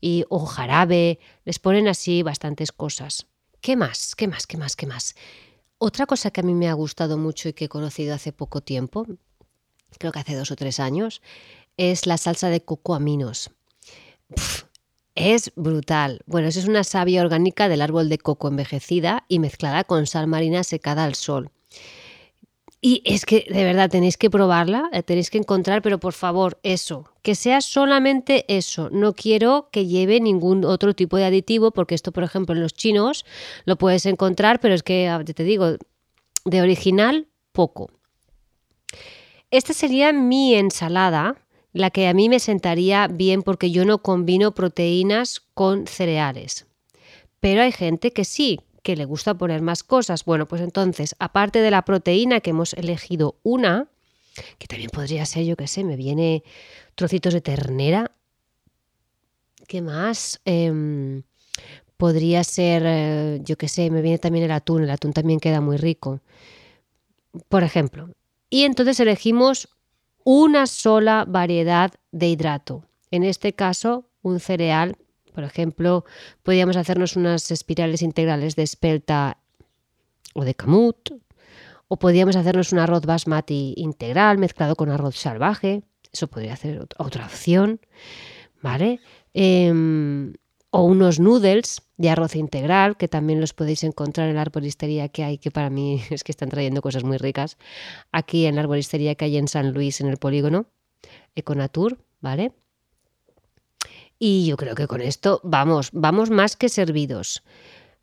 Y, 0.00 0.24
o 0.28 0.46
jarabe, 0.46 1.18
les 1.44 1.58
ponen 1.58 1.88
así 1.88 2.22
bastantes 2.22 2.72
cosas. 2.72 3.26
¿Qué 3.60 3.76
más? 3.76 4.14
¿Qué 4.14 4.28
más? 4.28 4.46
¿Qué 4.46 4.56
más? 4.56 4.76
¿Qué 4.76 4.86
más? 4.86 5.14
Otra 5.78 6.06
cosa 6.06 6.30
que 6.30 6.40
a 6.40 6.44
mí 6.44 6.54
me 6.54 6.68
ha 6.68 6.74
gustado 6.74 7.18
mucho 7.18 7.48
y 7.48 7.52
que 7.52 7.66
he 7.66 7.68
conocido 7.68 8.14
hace 8.14 8.32
poco 8.32 8.60
tiempo, 8.60 9.06
creo 9.98 10.12
que 10.12 10.18
hace 10.18 10.34
dos 10.34 10.50
o 10.50 10.56
tres 10.56 10.80
años, 10.80 11.22
es 11.76 12.06
la 12.06 12.18
salsa 12.18 12.48
de 12.48 12.62
coco 12.62 12.94
aminos. 12.94 13.50
es 15.14 15.52
brutal. 15.56 16.20
Bueno, 16.26 16.48
es 16.48 16.56
una 16.66 16.84
savia 16.84 17.22
orgánica 17.22 17.68
del 17.68 17.82
árbol 17.82 18.08
de 18.08 18.18
coco 18.18 18.48
envejecida 18.48 19.24
y 19.28 19.38
mezclada 19.38 19.84
con 19.84 20.06
sal 20.06 20.26
marina 20.26 20.64
secada 20.64 21.04
al 21.04 21.14
sol. 21.14 21.50
Y 22.82 23.02
es 23.04 23.26
que 23.26 23.46
de 23.50 23.64
verdad 23.64 23.90
tenéis 23.90 24.16
que 24.16 24.30
probarla, 24.30 24.88
la 24.90 25.02
tenéis 25.02 25.28
que 25.28 25.36
encontrar, 25.36 25.82
pero 25.82 26.00
por 26.00 26.14
favor, 26.14 26.58
eso, 26.62 27.04
que 27.20 27.34
sea 27.34 27.60
solamente 27.60 28.46
eso. 28.48 28.88
No 28.90 29.14
quiero 29.14 29.68
que 29.70 29.86
lleve 29.86 30.18
ningún 30.18 30.64
otro 30.64 30.94
tipo 30.94 31.18
de 31.18 31.26
aditivo, 31.26 31.72
porque 31.72 31.94
esto, 31.94 32.10
por 32.10 32.24
ejemplo, 32.24 32.54
en 32.54 32.62
los 32.62 32.72
chinos 32.72 33.26
lo 33.66 33.76
puedes 33.76 34.06
encontrar, 34.06 34.60
pero 34.60 34.74
es 34.74 34.82
que, 34.82 35.08
ah, 35.08 35.22
te 35.22 35.44
digo, 35.44 35.76
de 36.46 36.62
original, 36.62 37.26
poco. 37.52 37.90
Esta 39.50 39.74
sería 39.74 40.12
mi 40.12 40.54
ensalada 40.54 41.36
la 41.72 41.90
que 41.90 42.08
a 42.08 42.14
mí 42.14 42.28
me 42.28 42.40
sentaría 42.40 43.08
bien 43.08 43.42
porque 43.42 43.70
yo 43.70 43.84
no 43.84 43.98
combino 43.98 44.54
proteínas 44.54 45.40
con 45.54 45.86
cereales. 45.86 46.66
Pero 47.40 47.62
hay 47.62 47.72
gente 47.72 48.12
que 48.12 48.24
sí, 48.24 48.60
que 48.82 48.96
le 48.96 49.04
gusta 49.04 49.34
poner 49.34 49.62
más 49.62 49.82
cosas. 49.82 50.24
Bueno, 50.24 50.46
pues 50.46 50.62
entonces, 50.62 51.14
aparte 51.18 51.60
de 51.60 51.70
la 51.70 51.82
proteína 51.82 52.40
que 52.40 52.50
hemos 52.50 52.74
elegido 52.74 53.36
una, 53.42 53.88
que 54.58 54.66
también 54.66 54.90
podría 54.90 55.26
ser, 55.26 55.44
yo 55.44 55.56
qué 55.56 55.66
sé, 55.66 55.84
me 55.84 55.96
viene 55.96 56.42
trocitos 56.94 57.34
de 57.34 57.40
ternera. 57.40 58.12
¿Qué 59.66 59.82
más? 59.82 60.40
Em, 60.44 61.22
podría 61.96 62.44
ser, 62.44 62.82
eh, 62.86 63.40
yo 63.42 63.56
qué 63.56 63.68
sé, 63.68 63.90
me 63.90 64.02
viene 64.02 64.18
también 64.18 64.44
el 64.44 64.50
atún. 64.50 64.82
El 64.82 64.90
atún 64.90 65.12
también 65.12 65.40
queda 65.40 65.60
muy 65.60 65.76
rico. 65.76 66.20
Por 67.48 67.62
ejemplo. 67.62 68.10
Y 68.48 68.64
entonces 68.64 68.98
elegimos 68.98 69.68
una 70.24 70.66
sola 70.66 71.24
variedad 71.26 71.92
de 72.10 72.28
hidrato. 72.28 72.84
En 73.10 73.22
este 73.22 73.52
caso, 73.52 74.08
un 74.22 74.40
cereal, 74.40 74.96
por 75.30 75.44
ejemplo, 75.44 76.04
podríamos 76.42 76.76
hacernos 76.76 77.16
unas 77.16 77.50
espirales 77.50 78.02
integrales 78.02 78.56
de 78.56 78.62
espelta 78.62 79.38
o 80.34 80.44
de 80.44 80.54
camut, 80.54 81.10
o 81.88 81.98
podríamos 81.98 82.36
hacernos 82.36 82.72
un 82.72 82.78
arroz 82.78 83.04
basmati 83.04 83.74
integral 83.76 84.38
mezclado 84.38 84.76
con 84.76 84.90
arroz 84.90 85.16
salvaje. 85.16 85.82
Eso 86.12 86.28
podría 86.28 86.54
ser 86.56 86.86
otra 86.98 87.26
opción, 87.26 87.80
¿vale? 88.62 89.00
Em, 89.34 90.34
o 90.70 90.84
unos 90.84 91.18
noodles 91.18 91.82
de 91.96 92.10
arroz 92.10 92.36
integral, 92.36 92.96
que 92.96 93.08
también 93.08 93.40
los 93.40 93.52
podéis 93.52 93.82
encontrar 93.82 94.28
en 94.28 94.36
la 94.36 94.42
arboristería 94.42 95.08
que 95.08 95.24
hay, 95.24 95.38
que 95.38 95.50
para 95.50 95.68
mí 95.68 96.00
es 96.10 96.22
que 96.22 96.32
están 96.32 96.48
trayendo 96.48 96.80
cosas 96.80 97.02
muy 97.04 97.18
ricas, 97.18 97.58
aquí 98.12 98.46
en 98.46 98.54
la 98.54 98.62
arboristería 98.62 99.16
que 99.16 99.24
hay 99.24 99.36
en 99.36 99.48
San 99.48 99.72
Luis, 99.72 100.00
en 100.00 100.08
el 100.08 100.16
polígono, 100.16 100.66
Econatur, 101.34 101.98
¿vale? 102.20 102.52
Y 104.22 104.44
yo 104.44 104.58
creo 104.58 104.74
que 104.74 104.86
con 104.86 105.00
esto 105.00 105.40
vamos, 105.42 105.88
vamos 105.94 106.28
más 106.28 106.54
que 106.54 106.68
servidos. 106.68 107.42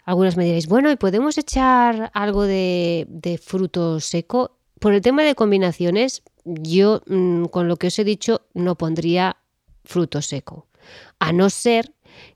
Algunas 0.03 0.35
me 0.35 0.45
diréis, 0.45 0.67
bueno, 0.67 0.91
¿y 0.91 0.95
podemos 0.95 1.37
echar 1.37 2.09
algo 2.11 2.43
de, 2.43 3.39
fruto 3.43 3.99
seco? 3.99 4.57
Por 4.79 4.93
el 4.93 5.01
tema 5.01 5.21
de 5.21 5.35
combinaciones, 5.35 6.23
yo 6.43 7.03
mm, 7.05 7.45
con 7.45 7.67
lo 7.67 7.75
que 7.77 7.87
os 7.87 7.99
he 7.99 8.03
dicho 8.03 8.41
no 8.55 8.75
pondría 8.75 9.37
fruto 9.85 10.23
seco. 10.23 10.65
A 11.19 11.33
no 11.33 11.51
ser 11.51 11.93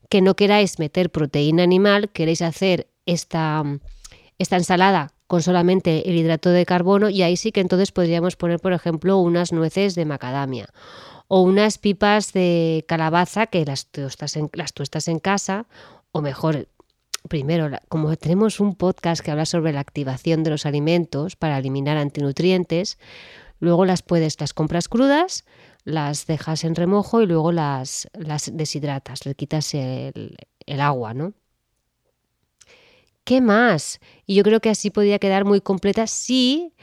que 0.10 0.22
no 0.22 0.36
queráis 0.36 0.78
meter 0.78 1.10
proteína 1.10 1.64
animal, 1.64 2.12
queréis 2.12 2.44
hacer 2.44 2.88
esta, 3.08 3.64
esta 4.38 4.58
ensalada 4.58 5.12
con 5.26 5.42
solamente 5.42 6.08
el 6.08 6.18
hidrato 6.18 6.50
de 6.50 6.68
carbono 6.68 7.10
y 7.10 7.24
ahí 7.24 7.36
sí 7.36 7.52
que 7.52 7.62
entonces 7.62 7.92
podríamos 7.92 8.36
poner, 8.36 8.60
por 8.60 8.74
ejemplo, 8.74 9.18
unas 9.18 9.52
nueces 9.52 9.96
de 9.96 10.06
macadamia 10.06 10.68
o 11.34 11.44
unas 11.44 11.78
pipas 11.78 12.34
de 12.34 12.84
calabaza 12.90 13.48
que 13.48 13.64
las 13.64 13.86
tuestas 13.86 14.36
en, 14.36 14.50
las 14.52 15.08
en 15.08 15.20
casa 15.20 15.66
o 16.12 16.22
mejor, 16.22 16.68
primero, 17.30 17.70
como 17.88 18.14
tenemos 18.18 18.60
un 18.60 18.76
podcast 18.76 19.24
que 19.24 19.32
habla 19.32 19.46
sobre 19.46 19.72
la 19.72 19.80
activación 19.80 20.44
de 20.44 20.50
los 20.50 20.66
alimentos 20.66 21.38
para 21.38 21.58
eliminar 21.58 21.96
antinutrientes, 21.96 23.00
luego 23.62 23.86
las 23.86 24.02
puedes, 24.02 24.42
las 24.42 24.54
compras 24.54 24.90
crudas, 24.90 25.46
las 25.86 26.26
dejas 26.26 26.66
en 26.66 26.76
remojo 26.76 27.22
y 27.22 27.28
luego 27.28 27.54
las, 27.54 28.10
las 28.12 28.52
deshidratas, 28.54 29.26
le 29.26 29.34
quitas 29.34 29.74
el, 29.74 30.36
agua, 30.82 31.14
¿no? 31.14 31.32
¿Qué 33.24 33.40
más? 33.40 34.02
Y 34.26 34.36
yo 34.36 34.44
creo 34.44 34.60
que 34.60 34.70
así 34.70 34.90
podría 34.90 35.18
quedar 35.18 35.46
muy 35.46 35.62
completa 35.62 36.08
si 36.08 36.74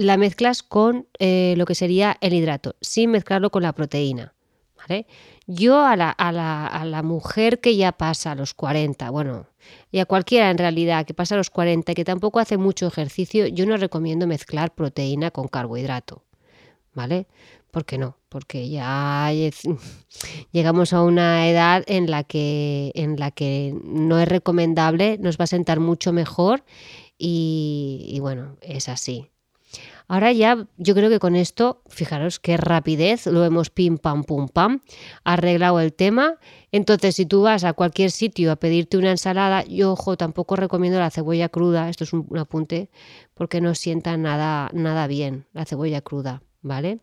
la 0.00 0.16
mezclas 0.16 0.62
con 0.62 1.06
eh, 1.18 1.54
lo 1.56 1.66
que 1.66 1.74
sería 1.74 2.16
el 2.20 2.34
hidrato, 2.34 2.76
sin 2.80 3.10
mezclarlo 3.10 3.50
con 3.50 3.62
la 3.62 3.72
proteína. 3.72 4.34
¿vale? 4.76 5.06
Yo 5.46 5.84
a 5.84 5.94
la, 5.96 6.10
a, 6.10 6.32
la, 6.32 6.66
a 6.66 6.84
la, 6.84 7.02
mujer 7.02 7.60
que 7.60 7.76
ya 7.76 7.92
pasa 7.92 8.32
a 8.32 8.34
los 8.34 8.54
40, 8.54 9.10
bueno, 9.10 9.46
y 9.92 9.98
a 9.98 10.06
cualquiera 10.06 10.50
en 10.50 10.58
realidad 10.58 11.04
que 11.04 11.12
pasa 11.12 11.34
a 11.34 11.38
los 11.38 11.50
40 11.50 11.92
y 11.92 11.94
que 11.94 12.04
tampoco 12.04 12.38
hace 12.38 12.56
mucho 12.56 12.86
ejercicio, 12.86 13.46
yo 13.46 13.66
no 13.66 13.76
recomiendo 13.76 14.26
mezclar 14.26 14.74
proteína 14.74 15.30
con 15.30 15.48
carbohidrato. 15.48 16.24
¿Vale? 16.92 17.28
¿Por 17.70 17.84
qué 17.84 17.98
no? 17.98 18.16
Porque 18.28 18.68
ya 18.68 19.30
llegamos 20.52 20.92
a 20.92 21.02
una 21.02 21.48
edad 21.48 21.84
en 21.86 22.10
la 22.10 22.24
que, 22.24 22.90
en 22.94 23.20
la 23.20 23.30
que 23.30 23.74
no 23.84 24.18
es 24.18 24.28
recomendable, 24.28 25.18
nos 25.18 25.38
va 25.38 25.44
a 25.44 25.46
sentar 25.46 25.78
mucho 25.78 26.12
mejor 26.12 26.64
y, 27.22 28.18
bueno, 28.20 28.56
es 28.62 28.88
así. 28.88 29.28
Ahora 30.10 30.32
ya 30.32 30.66
yo 30.76 30.96
creo 30.96 31.08
que 31.08 31.20
con 31.20 31.36
esto, 31.36 31.84
fijaros 31.86 32.40
qué 32.40 32.56
rapidez, 32.56 33.26
lo 33.26 33.44
hemos 33.44 33.70
pim 33.70 33.96
pam 33.96 34.24
pum 34.24 34.48
pam, 34.48 34.80
arreglado 35.22 35.78
el 35.78 35.92
tema. 35.92 36.34
Entonces, 36.72 37.14
si 37.14 37.26
tú 37.26 37.42
vas 37.42 37.62
a 37.62 37.74
cualquier 37.74 38.10
sitio 38.10 38.50
a 38.50 38.56
pedirte 38.56 38.98
una 38.98 39.12
ensalada, 39.12 39.62
yo 39.66 39.92
ojo, 39.92 40.16
tampoco 40.16 40.56
recomiendo 40.56 40.98
la 40.98 41.12
cebolla 41.12 41.48
cruda, 41.48 41.88
esto 41.88 42.02
es 42.02 42.12
un, 42.12 42.26
apunte, 42.36 42.90
porque 43.34 43.60
no 43.60 43.76
sienta 43.76 44.16
nada, 44.16 44.68
nada 44.72 45.06
bien 45.06 45.46
la 45.52 45.64
cebolla 45.64 46.00
cruda, 46.00 46.42
¿vale? 46.60 46.98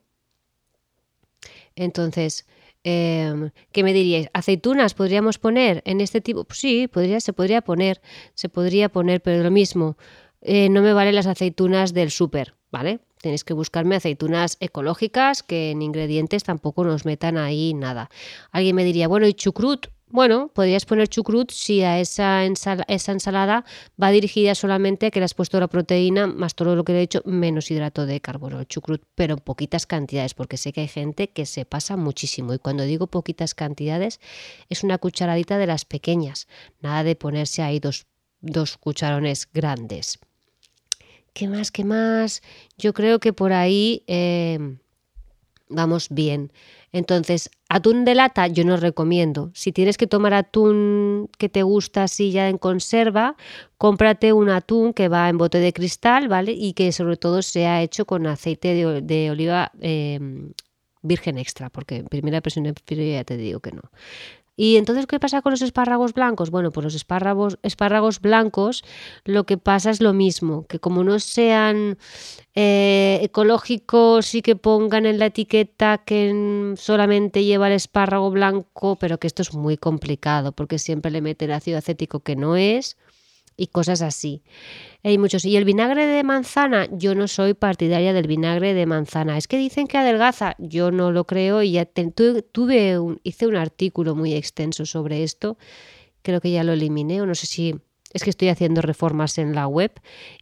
Entonces, 1.78 2.46
eh, 2.84 3.52
¿qué 3.72 3.84
me 3.86 3.94
diríais? 3.94 4.28
¿Aceitunas 4.34 4.96
podríamos 4.96 5.38
poner 5.38 5.82
en 5.86 6.02
este 6.02 6.20
tipo? 6.20 6.44
Pues 6.44 6.60
sí, 6.60 6.90
podría, 6.90 7.22
se 7.22 7.32
podría 7.32 7.62
poner, 7.62 8.02
se 8.34 8.50
podría 8.50 8.90
poner, 8.90 9.22
pero 9.22 9.42
lo 9.44 9.52
mismo, 9.52 9.96
eh, 10.42 10.68
no 10.68 10.82
me 10.82 10.92
valen 10.92 11.16
las 11.16 11.28
aceitunas 11.28 11.94
del 11.94 12.12
súper, 12.12 12.57
¿vale? 12.72 13.00
Tenéis 13.22 13.44
que 13.44 13.54
buscarme 13.54 13.96
aceitunas 13.96 14.58
ecológicas 14.60 15.44
que 15.44 15.72
en 15.72 15.82
ingredientes 15.82 16.44
tampoco 16.44 16.84
nos 16.84 17.06
metan 17.06 17.38
ahí 17.38 17.74
nada. 17.74 18.10
Alguien 18.52 18.76
me 18.76 18.84
diría, 18.84 19.08
bueno, 19.08 19.28
¿y 19.28 19.34
chucrut? 19.34 19.88
Bueno, 20.10 20.48
podrías 20.54 20.86
poner 20.86 21.10
chucrut 21.10 21.52
si 21.52 21.82
a 21.84 22.00
esa, 22.00 22.46
esa, 22.46 23.12
ensalada 23.12 23.66
va 24.02 24.10
dirigida 24.10 24.56
solamente 24.56 25.08
a 25.08 25.12
que 25.12 25.20
le 25.20 25.26
has 25.26 25.34
puesto 25.34 25.60
la 25.60 25.68
proteína 25.68 26.28
más 26.28 26.56
todo 26.56 26.78
lo 26.78 26.86
que 26.86 26.94
le 26.94 27.00
he 27.00 27.02
dicho, 27.02 27.22
menos 27.26 27.70
hidrato 27.72 28.06
de 28.06 28.22
carbono, 28.22 28.64
chucrut, 28.64 29.04
pero 29.16 29.34
en 29.34 29.42
poquitas 29.42 29.86
cantidades, 29.86 30.34
porque 30.34 30.56
sé 30.56 30.72
que 30.72 30.82
hay 30.82 30.88
gente 30.88 31.30
que 31.30 31.46
se 31.46 31.66
pasa 31.66 31.98
muchísimo. 31.98 32.54
Y 32.54 32.60
cuando 32.60 32.84
digo 32.84 33.08
poquitas 33.08 33.54
cantidades, 33.54 34.22
es 34.70 34.84
una 34.86 34.98
cucharadita 34.98 35.58
de 35.58 35.68
las 35.68 35.84
pequeñas, 35.84 36.48
nada 36.80 37.04
de 37.04 37.18
ponerse 37.18 37.62
ahí 37.62 37.80
dos, 37.80 38.06
dos 38.40 38.78
cucharones 38.78 39.50
grandes. 39.52 40.20
¿Qué 41.38 41.48
más? 41.48 41.70
¿Qué 41.70 41.84
más? 41.84 42.42
Yo 42.80 42.94
creo 42.94 43.20
que 43.20 43.32
por 43.32 43.54
ahí 43.54 44.04
eh, 44.08 44.58
vamos 45.70 46.08
bien. 46.10 46.52
Entonces, 46.92 47.52
atún 47.70 48.06
de 48.06 48.16
lata 48.16 48.48
yo 48.48 48.66
no 48.66 48.76
recomiendo. 48.76 49.52
Si 49.54 49.72
tienes 49.72 50.00
que 50.00 50.08
tomar 50.08 50.34
atún 50.34 51.30
que 51.38 51.48
te 51.48 51.62
gusta 51.62 52.06
así 52.06 52.32
ya 52.32 52.50
en 52.50 52.58
conserva, 52.58 53.36
cómprate 53.78 54.34
un 54.34 54.50
atún 54.50 54.94
que 54.94 55.10
va 55.10 55.30
en 55.30 55.38
bote 55.38 55.60
de 55.60 55.74
cristal, 55.74 56.28
¿vale? 56.28 56.54
Y 56.54 56.74
que 56.74 56.92
sobre 56.92 57.18
todo 57.18 57.44
sea 57.44 57.84
hecho 57.84 58.06
con 58.06 58.26
aceite 58.26 58.74
de, 59.04 59.30
oliva 59.30 59.72
em, 59.80 60.54
virgen 61.04 61.38
extra, 61.38 61.70
porque 61.70 61.98
en 61.98 62.08
primera 62.08 62.42
presión 62.42 62.64
de 62.64 63.12
ya 63.12 63.24
te 63.24 63.38
digo 63.38 63.60
que 63.60 63.74
no. 63.74 63.84
¿Y 64.60 64.78
entonces 64.78 65.06
qué 65.06 65.20
pasa 65.20 65.44
con 65.44 65.52
los 65.52 65.62
espárragos 65.62 66.14
blancos? 66.14 66.50
Bueno, 66.50 66.72
pues 66.72 66.84
los 66.84 66.96
espárragos, 66.96 67.60
espárragos 67.62 68.20
blancos 68.20 68.84
lo 69.24 69.46
que 69.46 69.60
pasa 69.60 69.92
es 69.92 70.02
lo 70.02 70.14
mismo, 70.14 70.66
que 70.66 70.80
como 70.80 71.04
no 71.04 71.20
sean 71.20 72.00
eh, 72.56 73.20
ecológicos 73.22 74.34
y 74.34 74.42
que 74.42 74.56
pongan 74.56 75.06
en 75.06 75.20
la 75.20 75.28
etiqueta 75.28 76.00
que 76.00 76.74
solamente 76.76 77.44
lleva 77.44 77.68
el 77.68 77.74
espárrago 77.74 78.32
blanco, 78.32 78.96
pero 78.96 79.20
que 79.20 79.28
esto 79.28 79.44
es 79.44 79.54
muy 79.54 79.78
complicado 79.78 80.52
porque 80.54 80.80
siempre 80.80 81.12
le 81.12 81.22
meten 81.22 81.52
ácido 81.52 81.78
acético 81.78 82.22
que 82.22 82.36
no 82.36 82.56
es 82.56 82.98
y 83.58 83.68
cosas 83.68 84.02
así. 84.02 84.44
Hay 85.04 85.18
muchos. 85.18 85.44
Y 85.44 85.58
el 85.58 85.66
vinagre 85.66 86.06
de 86.06 86.24
manzana, 86.24 86.88
yo 86.92 87.16
no 87.16 87.28
soy 87.28 87.56
partidaria 87.56 88.14
del 88.14 88.28
vinagre 88.28 88.74
de 88.74 88.86
manzana. 88.86 89.38
Es 89.38 89.48
que 89.48 89.58
dicen 89.58 89.88
que 89.88 89.98
adelgaza, 89.98 90.56
yo 90.60 90.92
no 90.92 91.12
lo 91.12 91.26
creo 91.26 91.64
y 91.64 91.72
ya 91.72 91.86
tuve 91.86 93.00
un, 93.00 93.20
hice 93.24 93.48
un 93.48 93.56
artículo 93.56 94.16
muy 94.16 94.34
extenso 94.36 94.86
sobre 94.86 95.24
esto. 95.24 95.58
Creo 96.22 96.40
que 96.40 96.52
ya 96.52 96.64
lo 96.64 96.74
eliminé 96.74 97.22
o 97.22 97.26
no 97.26 97.36
sé 97.36 97.48
si 97.48 97.76
es 98.14 98.24
que 98.24 98.30
estoy 98.30 98.50
haciendo 98.50 98.82
reformas 98.82 99.38
en 99.38 99.54
la 99.54 99.68
web 99.68 99.92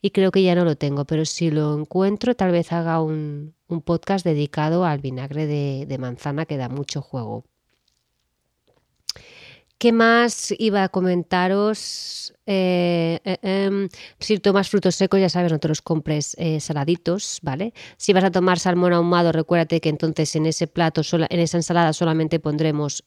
y 0.01 0.11
creo 0.11 0.31
que 0.31 0.43
ya 0.43 0.53
no 0.53 0.65
lo 0.65 0.75
tengo, 0.75 1.05
pero 1.05 1.25
si 1.25 1.49
lo 1.49 1.77
encuentro 1.77 2.35
tal 2.35 2.51
vez 2.51 2.71
haga 2.71 3.01
un, 3.01 3.55
podcast 3.83 4.23
dedicado 4.23 4.85
al 4.85 4.99
vinagre 4.99 5.47
de 5.47 5.97
manzana 5.97 6.45
que 6.45 6.57
da 6.57 6.69
mucho 6.69 7.01
juego. 7.01 7.45
¿Qué 9.77 9.91
más 9.91 10.53
iba 10.57 10.83
a 10.83 10.89
comentaros? 10.89 12.33
Eh, 12.45 13.19
eh, 13.25 13.37
em, 13.41 13.89
si 14.19 14.39
tomas 14.39 14.69
frutos 14.69 14.95
secos, 14.95 15.19
ya 15.19 15.29
sabes, 15.29 15.51
no 15.51 15.59
te 15.59 15.67
los 15.67 15.81
compres 15.81 16.35
eh, 16.39 16.61
saladitos, 16.61 17.39
¿vale? 17.41 17.73
Si 17.97 18.13
vas 18.13 18.23
a 18.23 18.31
tomar 18.31 18.57
salmón 18.57 18.93
ahumado, 18.93 19.33
recuérdate 19.33 19.81
que 19.81 19.89
entonces 19.89 20.33
en 20.37 20.45
ese 20.45 20.67
plato, 20.67 21.01
en 21.29 21.39
esa 21.39 21.57
ensalada 21.57 21.91
solamente 21.91 22.39
pondremos 22.39 23.03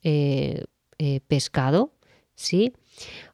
pescado, 1.29 1.95
¿sí? 2.35 2.75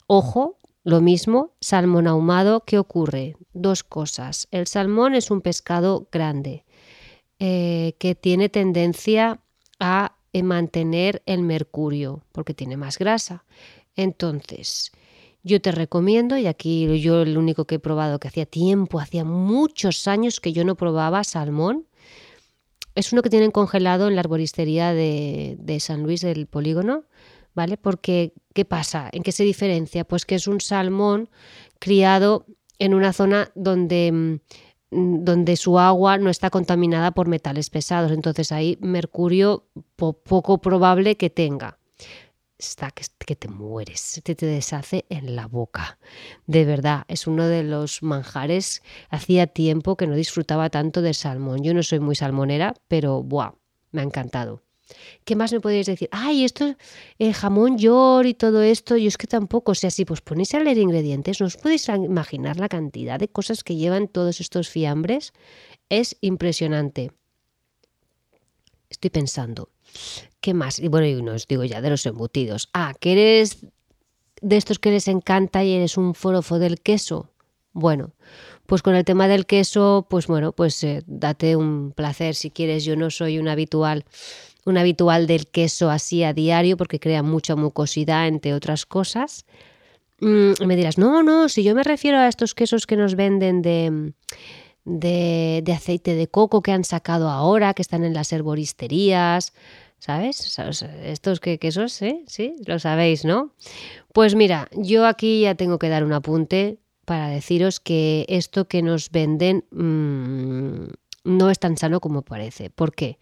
Ojo, 0.07 0.57
lo 0.83 1.01
mismo, 1.01 1.55
salmón 1.59 2.07
ahumado, 2.07 2.63
¿qué 2.65 2.77
ocurre? 2.77 3.35
Dos 3.53 3.83
cosas. 3.83 4.47
El 4.51 4.67
salmón 4.67 5.13
es 5.15 5.29
un 5.29 5.41
pescado 5.41 6.07
grande 6.11 6.63
que 7.37 8.17
tiene 8.21 8.49
tendencia 8.49 9.41
a 9.79 10.15
mantener 10.43 11.21
el 11.25 11.41
mercurio, 11.41 12.23
porque 12.31 12.53
tiene 12.53 12.77
más 12.77 12.97
grasa. 12.97 13.45
Entonces, 13.95 14.91
yo 15.43 15.61
te 15.61 15.71
recomiendo, 15.71 16.37
y 16.37 16.47
aquí 16.47 16.99
yo 16.99 17.21
el 17.21 17.37
único 17.37 17.65
que 17.65 17.75
he 17.75 17.79
probado 17.79 18.19
que 18.19 18.27
hacía 18.27 18.45
tiempo, 18.45 18.99
hacía 18.99 19.23
muchos 19.23 20.07
años 20.07 20.39
que 20.39 20.53
yo 20.53 20.63
no 20.63 20.75
probaba 20.75 21.23
salmón, 21.23 21.87
es 22.95 23.11
uno 23.11 23.21
que 23.21 23.29
tienen 23.29 23.51
congelado 23.51 24.07
en 24.07 24.15
la 24.15 24.21
arboristería 24.21 24.93
de, 24.93 25.57
de 25.59 25.79
San 25.79 26.03
Luis 26.03 26.21
del 26.21 26.47
Polígono, 26.47 27.03
¿vale? 27.53 27.77
Porque, 27.77 28.33
¿qué 28.53 28.65
pasa? 28.65 29.09
¿En 29.11 29.21
qué 29.21 29.31
se 29.31 29.43
diferencia? 29.43 30.05
Pues 30.05 30.25
que 30.25 30.35
es 30.35 30.47
un 30.47 30.61
salmón 30.61 31.29
criado 31.79 32.45
en 32.79 32.93
una 32.93 33.13
zona 33.13 33.51
donde 33.55 34.11
Mm, 34.11 34.39
donde 34.95 35.57
su 35.57 35.77
agua 35.79 36.17
no 36.17 36.29
está 36.29 36.49
contaminada 36.49 37.11
por 37.11 37.27
metales 37.27 37.69
pesados. 37.69 38.11
Entonces 38.11 38.51
ahí 38.51 38.77
mercurio 38.81 39.65
poco 39.95 40.57
probable 40.59 41.17
que 41.17 41.29
tenga. 41.29 41.77
Está 42.57 42.89
que, 42.91 43.35
te 43.35 43.49
mueres, 43.49 44.21
te, 44.23 44.33
te 44.33 44.45
deshace 44.45 45.05
en 45.09 45.35
la 45.35 45.45
boca. 45.45 45.99
De 46.47 46.63
verdad, 46.63 47.03
es 47.09 47.27
uno 47.27 47.45
de 47.47 47.63
los 47.63 48.01
manjares. 48.01 48.81
Hacía 49.09 49.47
tiempo 49.47 49.97
que 49.97 50.07
no 50.07 50.15
disfrutaba 50.15 50.69
tanto 50.69 51.01
de 51.01 51.13
salmón. 51.13 51.63
Yo 51.63 51.73
no 51.73 51.83
soy 51.83 51.99
muy 51.99 52.15
salmonera, 52.15 52.73
pero 52.87 53.21
¡buah! 53.23 53.51
Me 53.91 54.01
ha 54.01 54.05
encantado. 54.05 54.64
¿Qué 55.23 55.35
más 55.35 55.51
me 55.51 55.59
podéis 55.59 55.87
decir? 55.87 56.09
Ay, 56.11 56.43
esto, 56.43 56.75
el 57.17 57.33
jamón 57.33 57.77
york 57.77 58.27
y 58.27 58.33
todo 58.33 58.61
esto, 58.61 58.97
yo 58.97 59.07
es 59.07 59.17
que 59.17 59.27
tampoco, 59.27 59.71
o 59.71 59.75
sea, 59.75 59.89
si 59.89 60.05
pues 60.05 60.21
ponéis 60.21 60.53
a 60.53 60.59
leer 60.59 60.77
ingredientes, 60.77 61.39
¿no 61.41 61.47
os 61.47 61.57
podéis 61.57 61.87
imaginar 61.89 62.59
la 62.59 62.69
cantidad 62.69 63.19
de 63.19 63.27
cosas 63.27 63.63
que 63.63 63.75
llevan 63.75 64.07
todos 64.07 64.39
estos 64.39 64.69
fiambres? 64.69 65.33
Es 65.89 66.17
impresionante. 66.21 67.11
Estoy 68.89 69.09
pensando, 69.09 69.69
¿qué 70.39 70.53
más? 70.53 70.79
Y 70.79 70.87
bueno, 70.87 71.07
y 71.07 71.21
no 71.21 71.33
os 71.33 71.47
digo 71.47 71.63
ya 71.63 71.81
de 71.81 71.89
los 71.89 72.05
embutidos. 72.05 72.69
Ah, 72.73 72.93
que 72.99 73.13
eres 73.13 73.65
de 74.41 74.57
estos 74.57 74.79
que 74.79 74.91
les 74.91 75.07
encanta 75.07 75.63
y 75.63 75.73
eres 75.73 75.97
un 75.97 76.13
forofo 76.13 76.59
del 76.59 76.79
queso. 76.81 77.31
Bueno, 77.73 78.13
pues 78.67 78.81
con 78.81 78.95
el 78.95 79.03
tema 79.03 79.27
del 79.27 79.45
queso, 79.45 80.07
pues 80.09 80.27
bueno, 80.27 80.53
pues 80.53 80.81
eh, 80.83 81.03
date 81.07 81.55
un 81.55 81.91
placer 81.91 82.35
si 82.35 82.51
quieres. 82.51 82.85
Yo 82.85 82.95
no 82.95 83.09
soy 83.09 83.37
un 83.37 83.49
habitual 83.49 84.05
un 84.65 84.77
habitual 84.77 85.27
del 85.27 85.47
queso 85.47 85.89
así 85.89 86.23
a 86.23 86.33
diario 86.33 86.75
porque 86.75 86.99
crea 86.99 87.23
mucha 87.23 87.55
mucosidad, 87.55 88.27
entre 88.27 88.53
otras 88.53 88.85
cosas. 88.85 89.45
Mm, 90.19 90.65
me 90.65 90.75
dirás, 90.75 90.97
no, 90.97 91.23
no, 91.23 91.49
si 91.49 91.63
yo 91.63 91.75
me 91.75 91.83
refiero 91.83 92.17
a 92.17 92.27
estos 92.27 92.53
quesos 92.53 92.87
que 92.87 92.97
nos 92.97 93.15
venden 93.15 93.61
de, 93.61 94.13
de, 94.85 95.73
aceite 95.73 96.15
de 96.15 96.27
coco 96.27 96.61
que 96.61 96.71
han 96.71 96.83
sacado 96.83 97.29
ahora, 97.29 97.73
que 97.73 97.81
están 97.81 98.03
en 98.03 98.13
las 98.13 98.31
herboristerías, 98.31 99.53
¿sabes? 99.99 100.57
Estos 101.03 101.39
que, 101.39 101.59
quesos, 101.59 102.01
¿eh? 102.01 102.23
Sí, 102.27 102.55
lo 102.65 102.79
sabéis, 102.79 103.25
¿no? 103.25 103.51
Pues 104.13 104.35
mira, 104.35 104.69
yo 104.71 105.05
aquí 105.05 105.41
ya 105.41 105.55
tengo 105.55 105.79
que 105.79 105.89
dar 105.89 106.03
un 106.03 106.13
apunte 106.13 106.79
para 107.05 107.27
deciros 107.27 107.79
que 107.79 108.25
esto 108.29 108.67
que 108.67 108.81
nos 108.81 109.11
venden 109.11 109.65
mm, 109.71 110.85
no 111.25 111.49
es 111.49 111.59
tan 111.59 111.77
sano 111.77 111.99
como 111.99 112.21
parece. 112.21 112.69
¿Por 112.69 112.93
qué? 112.93 113.17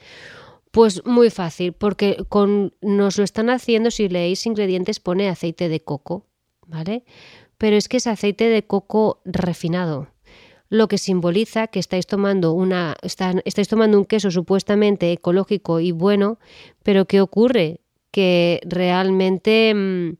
Pues 0.74 1.06
muy 1.06 1.30
fácil, 1.30 1.74
porque 1.74 2.18
con, 2.30 2.74
nos 2.82 3.20
lo 3.20 3.24
están 3.24 3.52
haciendo, 3.52 3.92
si 3.92 4.10
leéis 4.10 4.48
ingredientes 4.48 5.00
pone 5.00 5.30
aceite 5.30 5.70
de 5.70 5.82
coco, 5.82 6.26
¿vale? 6.66 7.04
Pero 7.60 7.76
es 7.76 7.88
que 7.88 7.98
es 7.98 8.08
aceite 8.08 8.50
de 8.50 8.66
coco 8.66 9.22
refinado, 9.24 10.08
lo 10.70 10.88
que 10.88 10.98
simboliza 10.98 11.68
que 11.68 11.78
estáis 11.78 12.08
tomando, 12.08 12.54
una, 12.54 12.96
estáis 13.04 13.68
tomando 13.68 14.00
un 14.00 14.06
queso 14.06 14.32
supuestamente 14.32 15.12
ecológico 15.12 15.80
y 15.80 15.92
bueno, 15.92 16.40
pero 16.82 17.06
¿qué 17.06 17.22
ocurre? 17.22 17.82
Que 18.10 18.60
realmente 18.66 19.76
mm, 19.76 20.18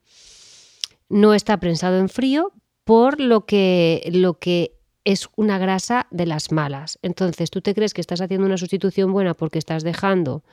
no 1.10 1.34
está 1.34 1.58
prensado 1.58 1.98
en 1.98 2.10
frío, 2.10 2.52
por 2.84 3.20
lo 3.20 3.48
que, 3.48 4.08
lo 4.14 4.38
que 4.38 4.78
es 5.04 5.30
una 5.36 5.58
grasa 5.58 6.08
de 6.12 6.26
las 6.26 6.52
malas. 6.52 7.00
Entonces, 7.02 7.50
tú 7.50 7.62
te 7.62 7.74
crees 7.74 7.94
que 7.94 8.02
estás 8.02 8.22
haciendo 8.22 8.46
una 8.46 8.58
sustitución 8.58 9.12
buena 9.12 9.34
porque 9.34 9.60
estás 9.60 9.84
dejando 9.84 10.44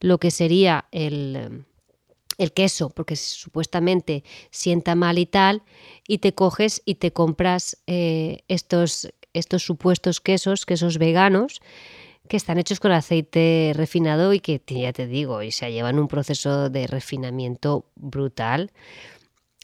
lo 0.00 0.18
que 0.18 0.30
sería 0.30 0.86
el, 0.92 1.64
el 2.38 2.52
queso, 2.52 2.90
porque 2.90 3.16
supuestamente 3.16 4.24
sienta 4.50 4.94
mal 4.94 5.18
y 5.18 5.26
tal, 5.26 5.62
y 6.06 6.18
te 6.18 6.34
coges 6.34 6.82
y 6.84 6.96
te 6.96 7.12
compras 7.12 7.78
eh, 7.86 8.44
estos, 8.48 9.08
estos 9.32 9.62
supuestos 9.62 10.20
quesos, 10.20 10.66
quesos 10.66 10.98
veganos, 10.98 11.60
que 12.28 12.36
están 12.36 12.58
hechos 12.58 12.80
con 12.80 12.90
aceite 12.92 13.72
refinado 13.74 14.32
y 14.32 14.40
que 14.40 14.60
ya 14.68 14.92
te 14.92 15.06
digo, 15.06 15.42
y 15.42 15.52
se 15.52 15.72
llevan 15.72 15.98
un 15.98 16.08
proceso 16.08 16.70
de 16.70 16.86
refinamiento 16.86 17.86
brutal. 17.94 18.72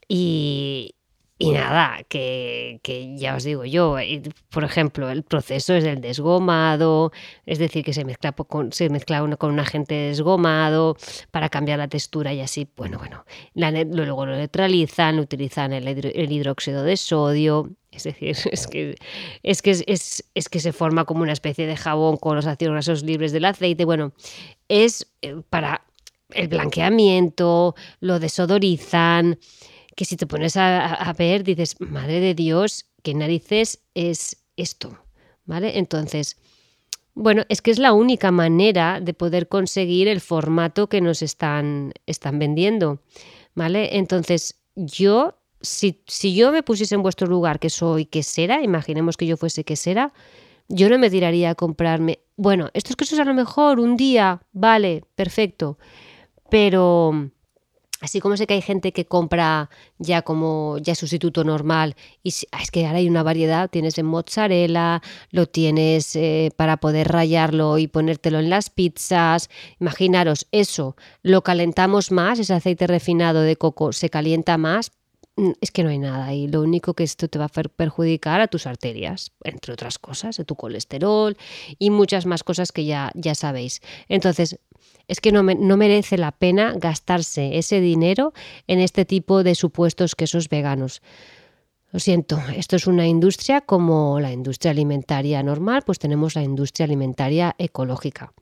Y, 0.09 0.95
y 1.43 1.51
nada, 1.51 2.05
que, 2.09 2.79
ya 3.17 3.35
os 3.35 3.43
digo 3.43 3.65
yo, 3.65 3.99
eh, 3.99 4.23
por 4.49 4.63
ejemplo, 4.63 5.11
el 5.11 5.25
proceso 5.25 5.75
es 5.75 5.83
el 5.83 6.01
desgomado, 6.01 7.11
es 7.47 7.59
decir, 7.59 7.85
que 7.85 7.93
se 7.93 8.05
mezcla 8.05 8.31
con, 8.31 8.73
se 8.73 8.89
mezcla 8.91 9.21
con 9.37 9.51
un 9.51 9.59
agente 9.59 9.95
desgomado 9.95 10.97
para 11.33 11.49
cambiar 11.49 11.81
la 11.81 11.89
textura 11.89 12.33
y 12.33 12.41
así, 12.41 12.69
bueno, 12.77 12.99
bueno, 12.99 13.25
luego 13.55 14.25
lo 14.25 14.37
neutralizan, 14.37 15.19
utilizan 15.19 15.73
el, 15.73 16.33
hidróxido 16.33 16.85
de 16.85 16.97
sodio, 16.97 17.71
es 17.91 18.05
decir, 18.05 18.37
es 18.53 18.69
que, 18.69 18.95
es, 19.43 19.63
que 19.63 19.71
es, 19.71 20.25
es, 20.35 20.49
que 20.49 20.61
se 20.61 20.73
forma 20.73 21.07
como 21.07 21.23
una 21.23 21.33
especie 21.33 21.67
de 21.67 21.77
jabón 21.77 22.19
con 22.19 22.37
los 22.37 22.47
ácidos 22.47 22.75
grasos 22.75 23.03
libres 23.03 23.33
del 23.33 23.47
aceite, 23.47 23.85
bueno, 23.85 24.13
es 24.69 25.13
eh, 25.23 25.43
para 25.51 25.83
el 26.31 26.47
blanqueamiento, 26.47 27.75
lo 27.99 28.21
desodorizan, 28.21 29.39
que 29.97 30.05
si 30.05 30.17
te 30.17 30.27
pones 30.27 30.57
a, 30.57 31.15
ver 31.19 31.45
dices, 31.45 31.77
madre 31.81 32.21
de 32.21 32.35
Dios, 32.35 32.87
¿qué 33.03 33.15
narices 33.15 33.81
es 33.95 34.45
esto? 34.57 34.99
¿Vale? 35.45 35.79
Entonces, 35.79 36.37
bueno, 37.15 37.43
es 37.49 37.61
que 37.61 37.71
es 37.71 37.79
la 37.79 37.93
única 37.93 38.31
manera 38.31 39.01
de 39.01 39.13
poder 39.13 39.49
conseguir 39.49 40.09
el 40.09 40.21
formato 40.21 40.89
que 40.89 41.01
nos 41.01 41.23
están, 41.23 41.93
están 42.07 42.39
vendiendo. 42.39 43.01
¿Vale? 43.55 43.99
Entonces, 43.99 44.63
yo, 44.77 45.35
si, 45.61 46.03
si, 46.07 46.35
yo 46.35 46.53
me 46.53 46.63
pusiese 46.63 46.95
en 46.95 47.03
vuestro 47.03 47.27
lugar, 47.27 47.59
que 47.59 47.69
soy 47.69 48.07
quesera, 48.07 48.63
imaginemos 48.63 49.19
que 49.19 49.27
yo 49.27 49.37
fuese 49.37 49.65
quesera, 49.65 50.15
yo 50.69 50.89
no 50.89 50.99
me 50.99 51.11
tiraría 51.11 51.51
a 51.51 51.55
comprarme. 51.55 52.21
Bueno, 52.37 52.71
estos 52.73 52.97
quesos 52.97 53.19
a 53.19 53.25
lo 53.25 53.35
mejor 53.35 53.79
un 53.79 53.99
día, 53.99 54.41
vale, 54.53 55.05
perfecto. 55.15 55.77
Pero 56.49 57.31
Así 58.03 58.19
como 58.19 58.37
sé 58.37 58.49
que 58.49 58.55
hay 58.55 58.63
gente 58.63 58.93
que 58.93 59.07
compra 59.07 59.71
ya 59.99 60.23
como 60.23 60.77
ya 60.79 60.97
sustituto 60.97 61.45
normal 61.45 61.95
y 62.25 62.35
ah, 62.51 62.59
es 62.61 62.73
que 62.73 62.85
ahora 62.85 62.99
hay 62.99 63.09
una 63.09 63.23
variedad, 63.23 63.71
tienes 63.71 63.97
en 63.97 64.07
mozzarella, 64.07 65.01
lo 65.31 65.47
tienes 65.47 66.17
eh, 66.17 66.51
para 66.57 66.79
poder 66.79 67.07
rayarlo 67.13 67.79
y 67.79 67.87
ponértelo 67.87 68.41
en 68.41 68.51
las 68.51 68.71
pizzas. 68.71 69.51
Imaginaros 69.81 70.49
eso, 70.51 70.97
lo 71.23 71.43
calentamos 71.45 72.11
más, 72.11 72.41
ese 72.41 72.55
aceite 72.55 72.89
refinado 72.89 73.43
de 73.43 73.55
coco 73.55 73.93
se 73.93 74.11
calienta 74.11 74.59
más, 74.59 74.91
es 75.61 75.71
que 75.71 75.83
no 75.83 75.91
hay 75.91 75.99
nada 75.99 76.35
y 76.35 76.47
lo 76.47 76.61
único 76.61 76.95
que 76.95 77.05
esto 77.05 77.29
te 77.29 77.39
va 77.39 77.47
a 77.47 77.49
perjudicar 77.49 78.41
a 78.41 78.49
tus 78.49 78.67
arterias, 78.67 79.33
entre 79.45 79.73
otras 79.73 79.99
cosas, 79.99 80.39
a 80.39 80.45
tu 80.45 80.57
colesterol 80.57 81.37
y 81.79 81.91
muchas 81.91 82.27
más 82.27 82.45
cosas 82.45 82.73
que 82.73 82.85
ya, 82.85 83.11
ya 83.15 83.35
sabéis. 83.35 83.81
Entonces, 84.09 84.59
es 85.09 85.21
que 85.21 85.33
no, 85.33 85.43
no, 85.43 85.77
merece 85.77 86.19
la 86.19 86.33
pena 86.33 86.75
gastarse 86.77 87.59
ese 87.59 87.81
dinero 87.81 88.33
en 88.67 88.79
este 88.79 89.05
tipo 89.05 89.43
de 89.43 89.55
supuestos 89.55 90.15
quesos 90.15 90.49
veganos. 90.49 91.03
Lo 91.91 91.99
siento, 91.99 92.39
esto 92.55 92.77
es 92.77 92.87
una 92.87 93.07
industria 93.07 93.61
como 93.63 94.21
la 94.21 94.33
industria 94.33 94.71
alimentaria 94.71 95.43
normal, 95.43 95.83
pues 95.85 95.99
tenemos 95.99 96.35
la 96.35 96.43
industria 96.43 96.85
alimentaria 96.85 97.55
ecológica 97.59 98.33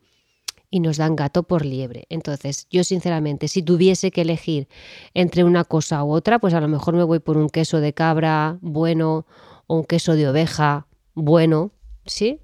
y 0.71 0.79
nos 0.79 0.97
dan 0.97 1.15
gato 1.15 1.43
por 1.43 1.65
liebre. 1.65 2.05
Entonces, 2.09 2.65
yo 2.71 2.83
sinceramente, 2.83 3.47
si 3.47 3.61
tuviese 3.61 4.09
que 4.09 4.21
elegir 4.21 4.67
entre 5.13 5.43
una 5.43 5.63
cosa 5.63 6.03
u 6.03 6.11
otra, 6.11 6.39
pues 6.39 6.55
a 6.55 6.61
lo 6.61 6.67
mejor 6.67 6.95
me 6.95 7.03
voy 7.03 7.19
por 7.19 7.37
un 7.37 7.49
queso 7.49 7.79
de 7.79 7.93
cabra 7.93 8.57
bueno 8.61 9.27
o 9.67 9.75
un 9.75 9.83
queso 9.83 10.15
de 10.15 10.27
oveja 10.27 10.87
bueno, 11.13 11.71
¿sí? 12.05 12.39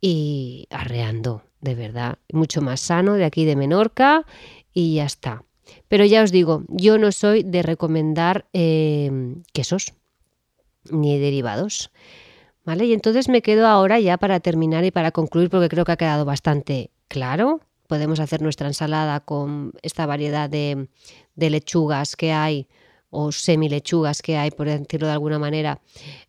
Y 0.00 0.68
arreando 0.70 1.42
de 1.64 1.74
verdad, 1.74 2.18
mucho 2.30 2.60
más 2.60 2.80
sano 2.80 3.14
de 3.14 3.24
aquí 3.24 3.46
de 3.46 3.56
Menorca 3.56 4.26
y 4.72 4.96
ya 4.96 5.06
está. 5.06 5.44
Pero 5.88 6.04
ya 6.04 6.22
os 6.22 6.30
digo, 6.30 6.62
yo 6.68 6.98
no 6.98 7.10
soy 7.10 7.42
de 7.42 7.62
recomendar 7.62 8.46
em, 8.52 9.42
quesos 9.52 9.94
ni 10.90 11.18
derivados. 11.18 11.90
¿Vale? 12.66 12.86
Y 12.86 12.92
entonces 12.92 13.28
me 13.28 13.42
quedo 13.42 13.66
ahora 13.66 13.98
ya 13.98 14.16
para 14.16 14.40
terminar 14.40 14.84
y 14.84 14.90
para 14.90 15.10
concluir, 15.10 15.50
porque 15.50 15.68
creo 15.68 15.84
que 15.84 15.92
ha 15.92 15.96
quedado 15.96 16.24
bastante 16.24 16.90
claro. 17.14 17.60
Podemos 17.86 18.18
hacer 18.18 18.42
nuestra 18.42 18.66
ensalada 18.66 19.20
con 19.20 19.72
esta 19.82 20.04
variedad 20.04 20.50
de, 20.50 20.88
lechugas 21.36 22.16
que 22.16 22.32
hay 22.32 22.66
o 23.08 23.30
semilechugas 23.30 24.20
que 24.20 24.36
hay, 24.36 24.50
por 24.50 24.66
decirlo 24.66 25.06
de 25.06 25.12
alguna 25.12 25.38
manera. 25.38 25.80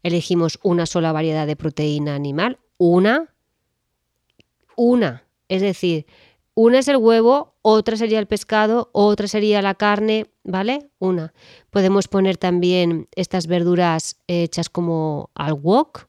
Elegimos 0.04 0.60
una 0.62 0.86
sola 0.86 1.12
variedad 1.12 1.48
de 1.48 1.56
proteína 1.56 2.14
animal, 2.14 2.60
una, 2.78 3.34
una 4.76 5.24
es 5.50 5.64
decir, 5.64 6.06
una 6.54 6.78
es 6.78 6.88
el 6.88 6.98
huevo, 6.98 7.56
otra 7.64 7.98
sería 7.98 8.20
el 8.20 8.28
pescado, 8.28 8.92
otra 8.92 9.28
sería 9.28 9.64
la 9.64 9.74
carne, 9.74 10.28
¿vale? 10.44 10.92
Una. 11.00 11.34
Podemos 11.72 12.08
poner 12.08 12.38
también 12.38 13.08
estas 13.16 13.48
verduras 13.48 14.18
hechas 14.28 14.70
como 14.70 15.32
al 15.34 15.54
wok. 15.54 16.08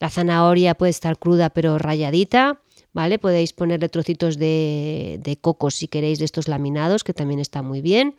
La 0.00 0.10
zanahoria 0.10 0.74
puede 0.74 0.90
estar 0.90 1.16
cruda 1.16 1.50
pero 1.50 1.78
rayadita, 1.78 2.60
¿vale? 2.92 3.18
Podéis 3.18 3.52
ponerle 3.52 3.88
trocitos 3.88 4.38
de, 4.38 5.20
de 5.22 5.36
coco 5.36 5.70
si 5.70 5.88
queréis 5.88 6.18
de 6.18 6.24
estos 6.24 6.48
laminados, 6.48 7.04
que 7.04 7.14
también 7.14 7.40
está 7.40 7.62
muy 7.62 7.80
bien. 7.80 8.16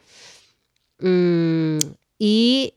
Mm, 0.99 1.77
y 2.19 2.75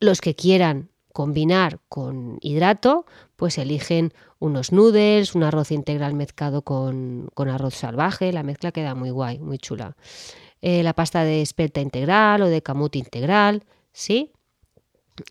los 0.00 0.20
que 0.20 0.34
quieran 0.34 0.88
combinar 1.12 1.78
con 1.88 2.38
hidrato, 2.40 3.06
pues 3.36 3.58
eligen 3.58 4.12
unos 4.38 4.72
noodles, 4.72 5.34
un 5.34 5.44
arroz 5.44 5.70
integral 5.70 6.14
mezclado 6.14 6.62
con, 6.62 7.30
arroz 7.36 7.74
salvaje, 7.74 8.32
la 8.32 8.42
mezcla 8.42 8.72
queda 8.72 8.94
muy 8.94 9.10
guay, 9.10 9.38
muy 9.38 9.58
chula. 9.58 9.96
Eh, 10.60 10.82
la 10.82 10.94
pasta 10.94 11.24
de 11.24 11.42
espelta 11.42 11.80
integral 11.80 12.42
o 12.42 12.48
de 12.48 12.62
camut 12.62 12.96
integral, 12.96 13.64
¿sí? 13.92 14.32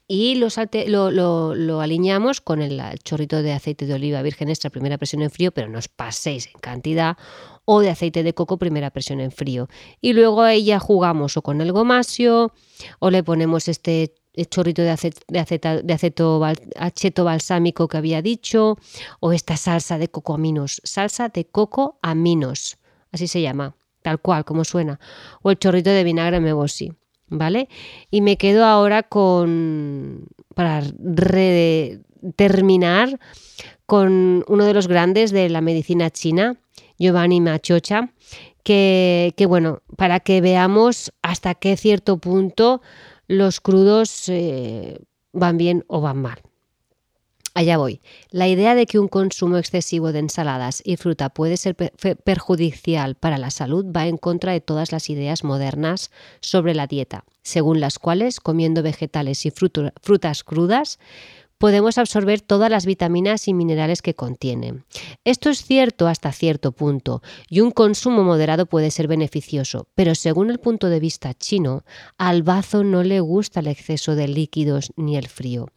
Y 0.08 0.36
lo, 0.36 1.12
lo, 1.12 1.82
alineamos 1.82 2.40
con 2.40 2.62
el, 2.62 2.82
chorrito 3.04 3.42
de 3.42 3.54
aceite 3.54 3.86
de 3.86 3.94
oliva 3.96 4.22
virgen 4.22 4.50
extra 4.50 4.70
primera 4.70 4.98
presión 4.98 5.22
en 5.22 5.32
frío, 5.32 5.52
pero 5.52 5.70
no 5.70 5.80
os 5.80 5.88
paséis 5.88 6.48
en 6.48 6.60
cantidad, 6.60 7.18
o 7.66 7.82
de 7.82 7.90
aceite 7.90 8.24
de 8.24 8.34
coco 8.34 8.58
primera 8.58 8.92
presión 8.92 9.20
en 9.20 9.32
frío. 9.32 9.70
Y 10.00 10.14
luego 10.14 10.44
ahí 10.44 10.66
ya 10.66 10.80
jugamos 10.80 11.36
o 11.38 11.42
con 11.42 11.62
el 11.62 11.72
gomasio, 11.72 12.54
o 13.00 13.10
le 13.10 13.24
ponemos 13.24 13.68
este 13.68 14.14
chorrito 14.50 14.82
de, 14.82 15.14
de, 15.28 15.40
aceto 15.94 16.46
aceto 16.78 17.24
balsámico 17.24 17.88
que 17.88 17.98
había 17.98 18.22
dicho, 18.22 18.78
o 19.20 19.34
esta 19.34 19.58
salsa 19.58 19.98
de 19.98 20.10
coco 20.10 20.36
aminos, 20.36 20.82
salsa 20.84 21.30
de 21.30 21.46
coco 21.46 21.98
aminos, 22.02 22.78
así 23.12 23.28
se 23.28 23.42
llama, 23.42 23.76
tal 24.04 24.20
cual, 24.20 24.46
como 24.46 24.64
suena, 24.64 25.00
o 25.42 25.52
el 25.52 25.58
chorrito 25.58 25.90
de 25.90 26.04
vinagre 26.04 26.40
mebosi, 26.40 26.94
¿vale? 27.32 27.70
Y 28.12 28.22
me 28.22 28.38
quedo 28.38 28.66
ahora 28.66 29.02
con, 29.02 30.28
para 30.54 30.84
terminar, 32.36 33.20
con 33.88 34.44
uno 34.48 34.66
de 34.66 34.74
los 34.74 34.88
grandes 34.88 35.32
de 35.32 35.50
la 35.50 35.62
medicina 35.62 36.12
china, 36.12 36.58
Giovanni 37.00 37.42
Machocha, 37.42 38.14
que, 38.64 39.34
que 39.36 39.48
bueno, 39.48 39.82
para 39.98 40.20
que 40.20 40.42
veamos 40.42 41.12
hasta 41.24 41.56
qué 41.56 41.76
cierto 41.78 42.18
punto 42.18 42.82
los 43.28 43.60
crudos 43.60 44.30
eh, 44.30 45.00
van 45.32 45.58
bien 45.58 45.84
o 45.88 46.02
van 46.02 46.22
mal. 46.22 46.42
Allá 47.54 47.78
voy. 47.78 48.02
La 48.30 48.48
idea 48.48 48.76
de 48.76 48.86
que 48.86 48.98
un 48.98 49.10
consumo 49.10 49.58
excesivo 49.58 50.14
de 50.14 50.20
ensaladas 50.20 50.82
y 50.86 50.96
fruta 50.96 51.30
puede 51.30 51.58
ser 51.58 51.76
perjudicial 51.76 53.16
para 53.16 53.38
la 53.38 53.52
salud 53.52 53.86
va 53.86 54.08
en 54.08 54.18
contra 54.18 54.54
de 54.54 54.62
todas 54.62 54.94
las 54.94 55.10
ideas 55.10 55.44
modernas 55.44 56.12
sobre 56.40 56.74
la 56.74 56.88
dieta, 56.88 57.26
según 57.44 57.82
las 57.82 58.00
cuales 58.00 58.40
comiendo 58.40 58.84
vegetales 58.84 59.46
y 59.46 59.52
frutas 59.52 60.44
crudas 60.46 60.98
podemos 61.62 62.00
absorber 62.00 62.42
todas 62.42 62.72
las 62.72 62.88
vitaminas 62.88 63.48
y 63.48 63.54
minerales 63.54 64.02
que 64.02 64.16
contienen. 64.16 64.84
Esto 65.24 65.52
es 65.52 65.64
cierto 65.64 66.08
hasta 66.08 66.32
cierto 66.32 66.72
punto 66.72 67.22
y 67.50 67.60
un 67.60 67.70
consumo 67.70 68.24
moderado 68.24 68.66
puede 68.66 68.90
ser 68.90 69.08
beneficioso, 69.08 69.88
pero 69.94 70.16
según 70.16 70.50
el 70.50 70.58
punto 70.58 70.90
de 70.90 71.00
vista 71.00 71.36
chino, 71.36 71.84
al 72.18 72.42
bazo 72.42 72.84
no 72.84 73.04
le 73.04 73.20
gusta 73.20 73.60
el 73.60 73.68
exceso 73.68 74.16
de 74.16 74.28
líquidos 74.28 74.92
ni 74.96 75.18
el 75.18 75.28
frío. 75.28 75.68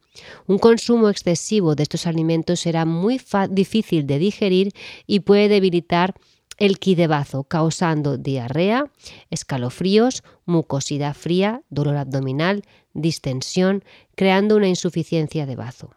Un 0.47 0.57
consumo 0.57 1.07
excesivo 1.07 1.75
de 1.75 1.83
estos 1.83 2.07
alimentos 2.07 2.61
será 2.61 2.85
muy 2.85 3.21
difícil 3.51 4.07
de 4.07 4.17
digerir 4.17 4.71
y 5.05 5.19
puede 5.19 5.49
debilitar 5.49 6.15
el 6.57 6.79
ki 6.79 6.95
de 6.95 7.05
bazo, 7.05 7.43
causando 7.43 8.17
diarrea, 8.17 8.85
escalofríos, 9.29 10.23
mucosidad 10.45 11.13
fría, 11.13 11.61
dolor 11.69 11.97
abdominal, 11.97 12.63
distensión, 12.95 13.83
creando 14.15 14.55
una 14.55 14.67
insuficiencia 14.67 15.45
de 15.45 15.55
bazo. 15.55 15.91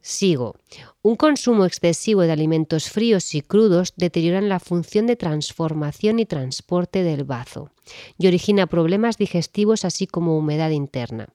Sigo. 0.00 0.56
Un 1.00 1.16
consumo 1.16 1.64
excesivo 1.64 2.22
de 2.22 2.32
alimentos 2.32 2.90
fríos 2.90 3.34
y 3.34 3.40
crudos 3.40 3.94
deterioran 3.96 4.50
la 4.50 4.60
función 4.60 5.06
de 5.06 5.16
transformación 5.16 6.18
y 6.18 6.26
transporte 6.26 7.02
del 7.02 7.24
bazo 7.24 7.70
y 8.18 8.26
origina 8.26 8.66
problemas 8.66 9.16
digestivos 9.16 9.84
así 9.84 10.06
como 10.06 10.36
humedad 10.36 10.70
interna. 10.70 11.28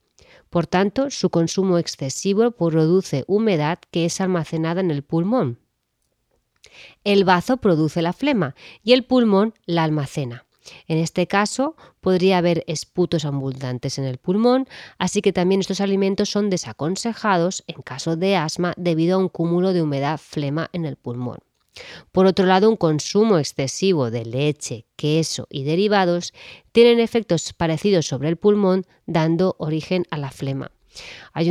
Por 0.51 0.67
tanto, 0.67 1.09
su 1.09 1.31
consumo 1.31 1.79
excesivo 1.79 2.51
produce 2.51 3.23
humedad 3.27 3.79
que 3.91 4.05
es 4.05 4.21
almacenada 4.21 4.81
en 4.81 4.91
el 4.91 5.03
pulmón. 5.03 5.59
El 7.03 7.23
bazo 7.23 7.57
produce 7.57 8.03
la 8.03 8.13
flema 8.13 8.55
y 8.83 8.93
el 8.93 9.03
pulmón 9.03 9.53
la 9.65 9.83
almacena. 9.83 10.45
En 10.87 10.97
este 10.97 11.27
caso, 11.27 11.75
podría 12.01 12.37
haber 12.37 12.63
esputos 12.67 13.25
abundantes 13.25 13.97
en 13.97 14.05
el 14.05 14.17
pulmón, 14.17 14.67
así 14.97 15.21
que 15.21 15.33
también 15.33 15.61
estos 15.61 15.81
alimentos 15.81 16.29
son 16.29 16.49
desaconsejados 16.49 17.63
en 17.67 17.81
caso 17.81 18.15
de 18.15 18.35
asma 18.35 18.73
debido 18.77 19.15
a 19.15 19.19
un 19.19 19.29
cúmulo 19.29 19.73
de 19.73 19.81
humedad 19.81 20.19
flema 20.19 20.69
en 20.73 20.85
el 20.85 20.95
pulmón. 20.95 21.39
Por 22.11 22.25
otro 22.25 22.45
lado, 22.45 22.69
un 22.69 22.75
consumo 22.75 23.37
excesivo 23.37 24.11
de 24.11 24.25
leche, 24.25 24.85
queso 24.95 25.47
y 25.49 25.63
derivados 25.63 26.33
tienen 26.71 26.99
efectos 26.99 27.53
parecidos 27.53 28.07
sobre 28.07 28.29
el 28.29 28.37
pulmón, 28.37 28.85
dando 29.05 29.55
origen 29.59 30.05
a 30.09 30.17
la 30.17 30.31
flema. 30.31 30.71
Hay, 31.33 31.49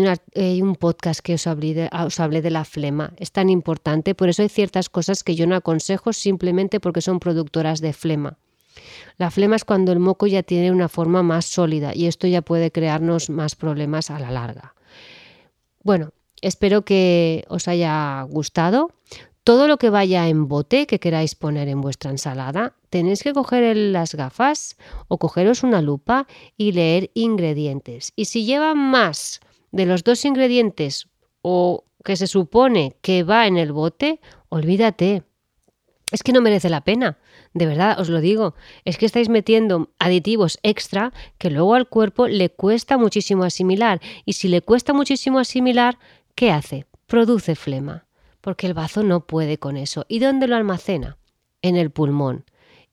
un 0.61 0.75
podcast 0.75 1.21
que 1.21 1.35
os 1.35 1.47
hablé, 1.47 1.73
de, 1.73 1.91
os 2.05 2.21
hablé 2.21 2.43
de 2.43 2.51
la 2.51 2.65
flema, 2.65 3.15
es 3.17 3.33
tan 3.33 3.49
importante, 3.49 4.15
por 4.15 4.29
eso 4.29 4.43
hay 4.43 4.49
ciertas 4.49 4.89
cosas 4.89 5.23
que 5.23 5.37
yo 5.37 5.47
no 5.47 5.55
aconsejo 5.55 6.13
simplemente 6.13 6.81
porque 6.81 7.01
son 7.01 7.21
productoras 7.21 7.81
de 7.81 7.93
flema. 7.93 8.39
La 9.17 9.31
flema 9.31 9.57
es 9.57 9.65
cuando 9.65 9.93
el 9.93 9.99
moco 9.99 10.27
ya 10.27 10.43
tiene 10.43 10.71
una 10.71 10.89
forma 10.89 11.23
más 11.23 11.47
sólida 11.47 11.95
y 11.95 12.07
esto 12.07 12.27
ya 12.27 12.43
puede 12.43 12.71
crearnos 12.71 13.31
más 13.31 13.57
problemas 13.57 14.11
a 14.11 14.19
la 14.19 14.31
larga. 14.31 14.75
Bueno, 15.83 16.13
espero 16.43 16.85
que 16.85 17.45
os 17.49 17.69
haya 17.69 18.23
gustado. 18.23 18.93
Todo 19.45 19.67
lo 19.67 19.79
que 19.79 19.89
vaya 19.89 20.29
en 20.29 20.47
bote 20.47 20.87
que 20.87 21.01
queráis 21.01 21.35
poner 21.35 21.69
en 21.69 21.81
vuestra 21.81 22.11
ensalada, 22.11 22.75
tenéis 22.91 23.23
que 23.23 23.33
coger 23.33 23.75
las 23.77 24.15
gafas 24.15 24.77
o 25.09 25.17
cogeros 25.17 25.63
una 25.63 25.81
lupa 25.81 26.27
y 26.57 26.73
leer 26.73 27.11
ingredientes. 27.15 28.13
Y 28.15 28.27
si 28.27 28.45
lleva 28.45 28.75
más 28.75 29.41
de 29.73 29.87
los 29.87 30.05
dos 30.05 30.25
ingredientes 30.25 31.09
o 31.41 31.85
que 32.05 32.17
se 32.17 32.27
supone 32.27 32.97
que 33.01 33.23
va 33.23 33.47
en 33.47 33.57
el 33.57 33.73
bote, 33.73 34.21
olvídate. 34.51 35.23
Es 36.11 36.23
que 36.23 36.33
no 36.33 36.41
merece 36.41 36.71
la 36.71 36.83
pena. 36.83 37.19
De 37.53 37.67
verdad, 37.67 38.01
os 38.01 38.09
lo 38.09 38.21
digo. 38.21 38.55
Es 38.85 38.97
que 38.97 39.07
estáis 39.07 39.29
metiendo 39.29 39.91
aditivos 39.99 40.59
extra 40.63 41.13
que 41.37 41.51
luego 41.51 41.75
al 41.75 41.89
cuerpo 41.89 42.29
le 42.29 42.51
cuesta 42.51 42.97
muchísimo 42.97 43.45
asimilar. 43.45 44.01
Y 44.25 44.35
si 44.35 44.49
le 44.49 44.63
cuesta 44.63 44.93
muchísimo 44.93 45.39
asimilar, 45.39 45.99
¿qué 46.35 46.51
hace? 46.51 46.87
Produce 47.07 47.55
flema 47.55 48.09
porque 48.41 48.67
el 48.67 48.75
bazo 48.75 49.03
no 49.03 49.27
puede 49.27 49.59
con 49.59 49.77
eso. 49.77 50.07
¿Y 50.09 50.21
dónde 50.21 50.47
lo 50.47 50.57
almacena? 50.57 51.19
En 51.63 51.77
el 51.77 51.91
pulmón. 51.91 52.45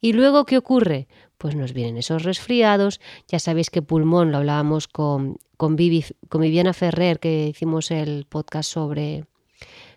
¿Y 0.02 0.14
luego 0.14 0.46
qué 0.46 0.58
ocurre? 0.58 1.08
Pues 1.38 1.56
nos 1.56 1.74
vienen 1.74 1.98
esos 1.98 2.24
resfriados. 2.24 3.00
Ya 3.28 3.40
sabéis 3.40 3.70
que 3.70 3.82
pulmón 3.82 4.32
lo 4.32 4.40
hablábamos 4.40 4.88
con, 4.88 5.38
con, 5.58 5.76
Viviana 5.76 6.74
Ferrer, 6.74 7.20
que 7.20 7.48
hicimos 7.48 7.92
el 7.92 8.26
podcast 8.28 8.70
sobre, 8.70 9.26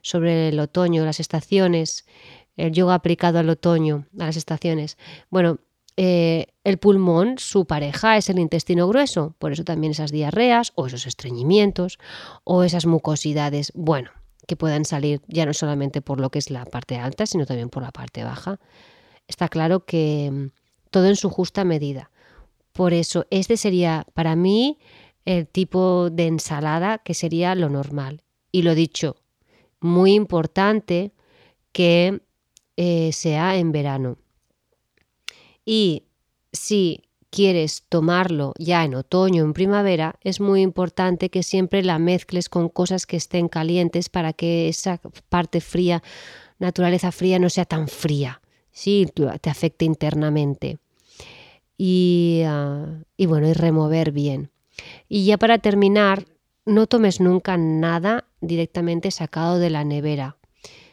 sobre 0.03 0.51
el 0.51 0.61
otoño, 0.61 1.05
las 1.05 1.21
estaciones, 1.21 2.07
el 2.59 2.73
yoga 2.73 2.95
aplicado 2.95 3.39
al 3.39 3.49
otoño, 3.49 4.07
a 4.19 4.27
las 4.27 4.37
estaciones. 4.37 4.99
Bueno, 5.31 5.59
eh, 5.97 6.47
el 6.65 6.79
pulmón, 6.79 7.39
su 7.39 7.65
pareja 7.65 8.17
es 8.17 8.29
el 8.29 8.39
intestino 8.39 8.87
grueso, 8.87 9.35
por 9.39 9.53
eso 9.53 9.65
también 9.65 9.93
esas 9.93 10.13
diarreas 10.13 10.73
o 10.75 10.87
esos 10.87 11.07
estreñimientos 11.07 11.99
o 12.45 12.63
esas 12.63 12.87
mucosidades. 12.87 13.73
Bueno, 13.75 14.11
que 14.47 14.57
puedan 14.57 14.85
salir 14.85 15.23
ya 15.29 15.47
no 15.47 15.55
solamente 15.55 16.01
por 16.03 16.21
lo 16.21 16.31
que 16.31 16.39
es 16.39 16.51
la 16.51 16.65
parte 16.65 16.97
alta, 16.97 17.27
sino 17.27 17.47
también 17.47 17.69
por 17.69 17.83
la 17.83 17.91
parte 17.91 18.25
baja. 18.25 18.61
Está 19.27 19.49
claro 19.49 19.85
que 19.85 20.31
mm, 20.33 20.47
todo 20.91 21.07
en 21.07 21.17
su 21.17 21.31
justa 21.31 21.65
medida. 21.65 22.11
Por 22.73 22.93
eso, 22.93 23.27
este 23.31 23.57
sería 23.57 24.07
para 24.15 24.37
mí 24.37 24.79
el 25.25 25.47
tipo 25.47 26.11
de 26.11 26.27
ensalada 26.27 26.99
que 26.99 27.15
sería 27.15 27.55
lo 27.55 27.69
normal. 27.69 28.23
Y 28.51 28.63
lo 28.63 28.75
dicho, 28.75 29.17
muy 29.81 30.15
importante 30.15 31.13
que 31.73 32.23
eh, 32.81 33.11
sea 33.13 33.57
en 33.57 33.73
verano. 33.73 34.19
Y 35.65 36.05
si 36.53 37.03
quieres 37.29 37.83
tomarlo 37.89 38.55
ya 38.57 38.85
en 38.85 38.95
otoño 38.95 39.43
o 39.43 39.47
en 39.47 39.53
primavera, 39.53 40.15
es 40.23 40.39
muy 40.39 40.63
importante 40.63 41.29
que 41.29 41.43
siempre 41.43 41.83
la 41.83 41.99
mezcles 41.99 42.49
con 42.49 42.69
cosas 42.69 43.05
que 43.05 43.17
estén 43.17 43.49
calientes 43.49 44.09
para 44.09 44.33
que 44.33 44.69
esa 44.69 45.01
parte 45.29 45.61
fría, 45.61 46.05
naturaleza 46.61 47.11
fría, 47.11 47.41
no 47.41 47.51
sea 47.51 47.65
tan 47.65 47.89
fría, 47.89 48.41
¿sí? 48.71 49.09
te 49.41 49.51
afecte 49.51 49.85
internamente. 49.85 50.79
Y, 51.77 52.43
ah, 52.47 53.03
y 53.17 53.27
bueno, 53.27 53.49
y 53.49 53.55
remover 53.55 54.13
bien. 54.13 54.53
Y 55.09 55.25
ya 55.25 55.37
para 55.37 55.59
terminar, 55.59 56.27
no 56.65 56.87
tomes 56.87 57.21
nunca 57.21 57.57
nada 57.57 58.29
directamente 58.41 59.11
sacado 59.11 59.59
de 59.59 59.71
la 59.71 59.83
nevera. 59.83 60.38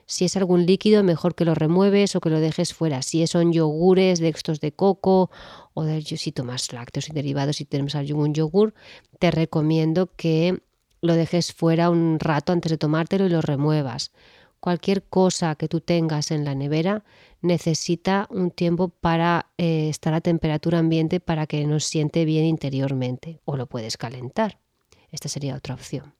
Si 0.05 0.25
es 0.25 0.37
algún 0.37 0.65
líquido, 0.65 1.03
mejor 1.03 1.33
que 1.33 1.45
lo 1.45 1.55
remueves 1.55 2.15
o 2.15 2.21
que 2.21 2.29
lo 2.29 2.39
dejes 2.39 2.73
fuera. 2.73 3.01
Si 3.01 3.25
son 3.27 3.51
yogures 3.51 4.19
de 4.19 4.29
estos 4.29 4.59
de 4.59 4.71
coco 4.71 5.31
o 5.73 5.83
del, 5.83 6.05
si 6.05 6.31
tomas 6.31 6.71
lácteos 6.71 7.09
y 7.09 7.13
derivados, 7.13 7.57
si 7.57 7.65
tenemos 7.65 7.95
algún 7.95 8.33
yogur, 8.33 8.73
te 9.19 9.31
recomiendo 9.31 10.11
que 10.15 10.61
lo 11.01 11.15
dejes 11.15 11.53
fuera 11.53 11.89
un 11.89 12.19
rato 12.19 12.53
antes 12.53 12.71
de 12.71 12.77
tomártelo 12.77 13.25
y 13.25 13.29
lo 13.29 13.41
remuevas. 13.41 14.11
Cualquier 14.59 15.03
cosa 15.03 15.55
que 15.55 15.67
tú 15.67 15.81
tengas 15.81 16.31
en 16.31 16.43
la 16.45 16.55
nevera 16.55 17.03
necesita 17.41 18.27
un 18.31 18.49
tiempo 18.51 18.89
para 18.89 19.51
eh, 19.57 19.89
estar 19.89 20.13
a 20.13 20.21
temperatura 20.21 20.79
ambiente 20.79 21.19
para 21.19 21.45
que 21.45 21.65
nos 21.65 21.85
siente 21.85 22.25
bien 22.25 22.45
interiormente 22.45 23.39
o 23.45 23.57
lo 23.57 23.67
puedes 23.67 23.97
calentar. 23.97 24.59
Esta 25.11 25.29
sería 25.29 25.55
otra 25.55 25.75
opción. 25.75 26.15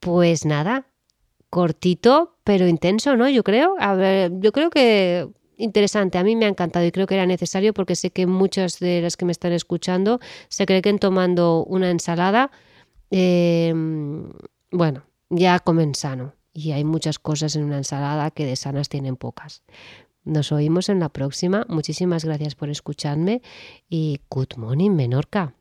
Pues 0.00 0.44
nada, 0.44 0.86
cortito 1.54 2.34
pero 2.42 2.66
intenso, 2.66 3.16
¿no? 3.16 3.28
Yo 3.28 3.44
creo. 3.44 3.76
Yo 4.40 4.50
creo 4.50 4.70
que 4.70 5.28
interesante. 5.56 6.18
A 6.18 6.24
mí 6.24 6.34
me 6.34 6.46
ha 6.46 6.48
encantado 6.48 6.84
y 6.84 6.90
creo 6.90 7.06
que 7.06 7.14
era 7.14 7.26
necesario 7.26 7.72
porque 7.72 7.94
sé 7.94 8.10
que 8.10 8.26
muchas 8.26 8.80
de 8.80 9.00
las 9.00 9.16
que 9.16 9.24
me 9.24 9.30
están 9.30 9.52
escuchando 9.52 10.18
se 10.48 10.66
creen 10.66 10.82
que 10.82 10.92
tomando 10.98 11.64
una 11.64 11.90
ensalada, 11.90 12.50
em, 13.10 14.32
bueno, 14.72 15.04
ya 15.30 15.60
comen 15.60 15.94
sano. 15.94 16.34
Y 16.52 16.72
hay 16.72 16.82
muchas 16.82 17.20
cosas 17.20 17.54
en 17.54 17.62
una 17.62 17.78
ensalada 17.78 18.32
que 18.32 18.46
de 18.46 18.56
sanas 18.56 18.88
tienen 18.88 19.14
pocas. 19.14 19.62
Nos 20.24 20.50
oímos 20.50 20.88
en 20.88 20.98
la 20.98 21.08
próxima. 21.08 21.66
Muchísimas 21.68 22.24
gracias 22.24 22.56
por 22.56 22.68
escucharme 22.68 23.42
y 23.88 24.18
good 24.28 24.56
morning, 24.56 24.90
Menorca. 24.90 25.54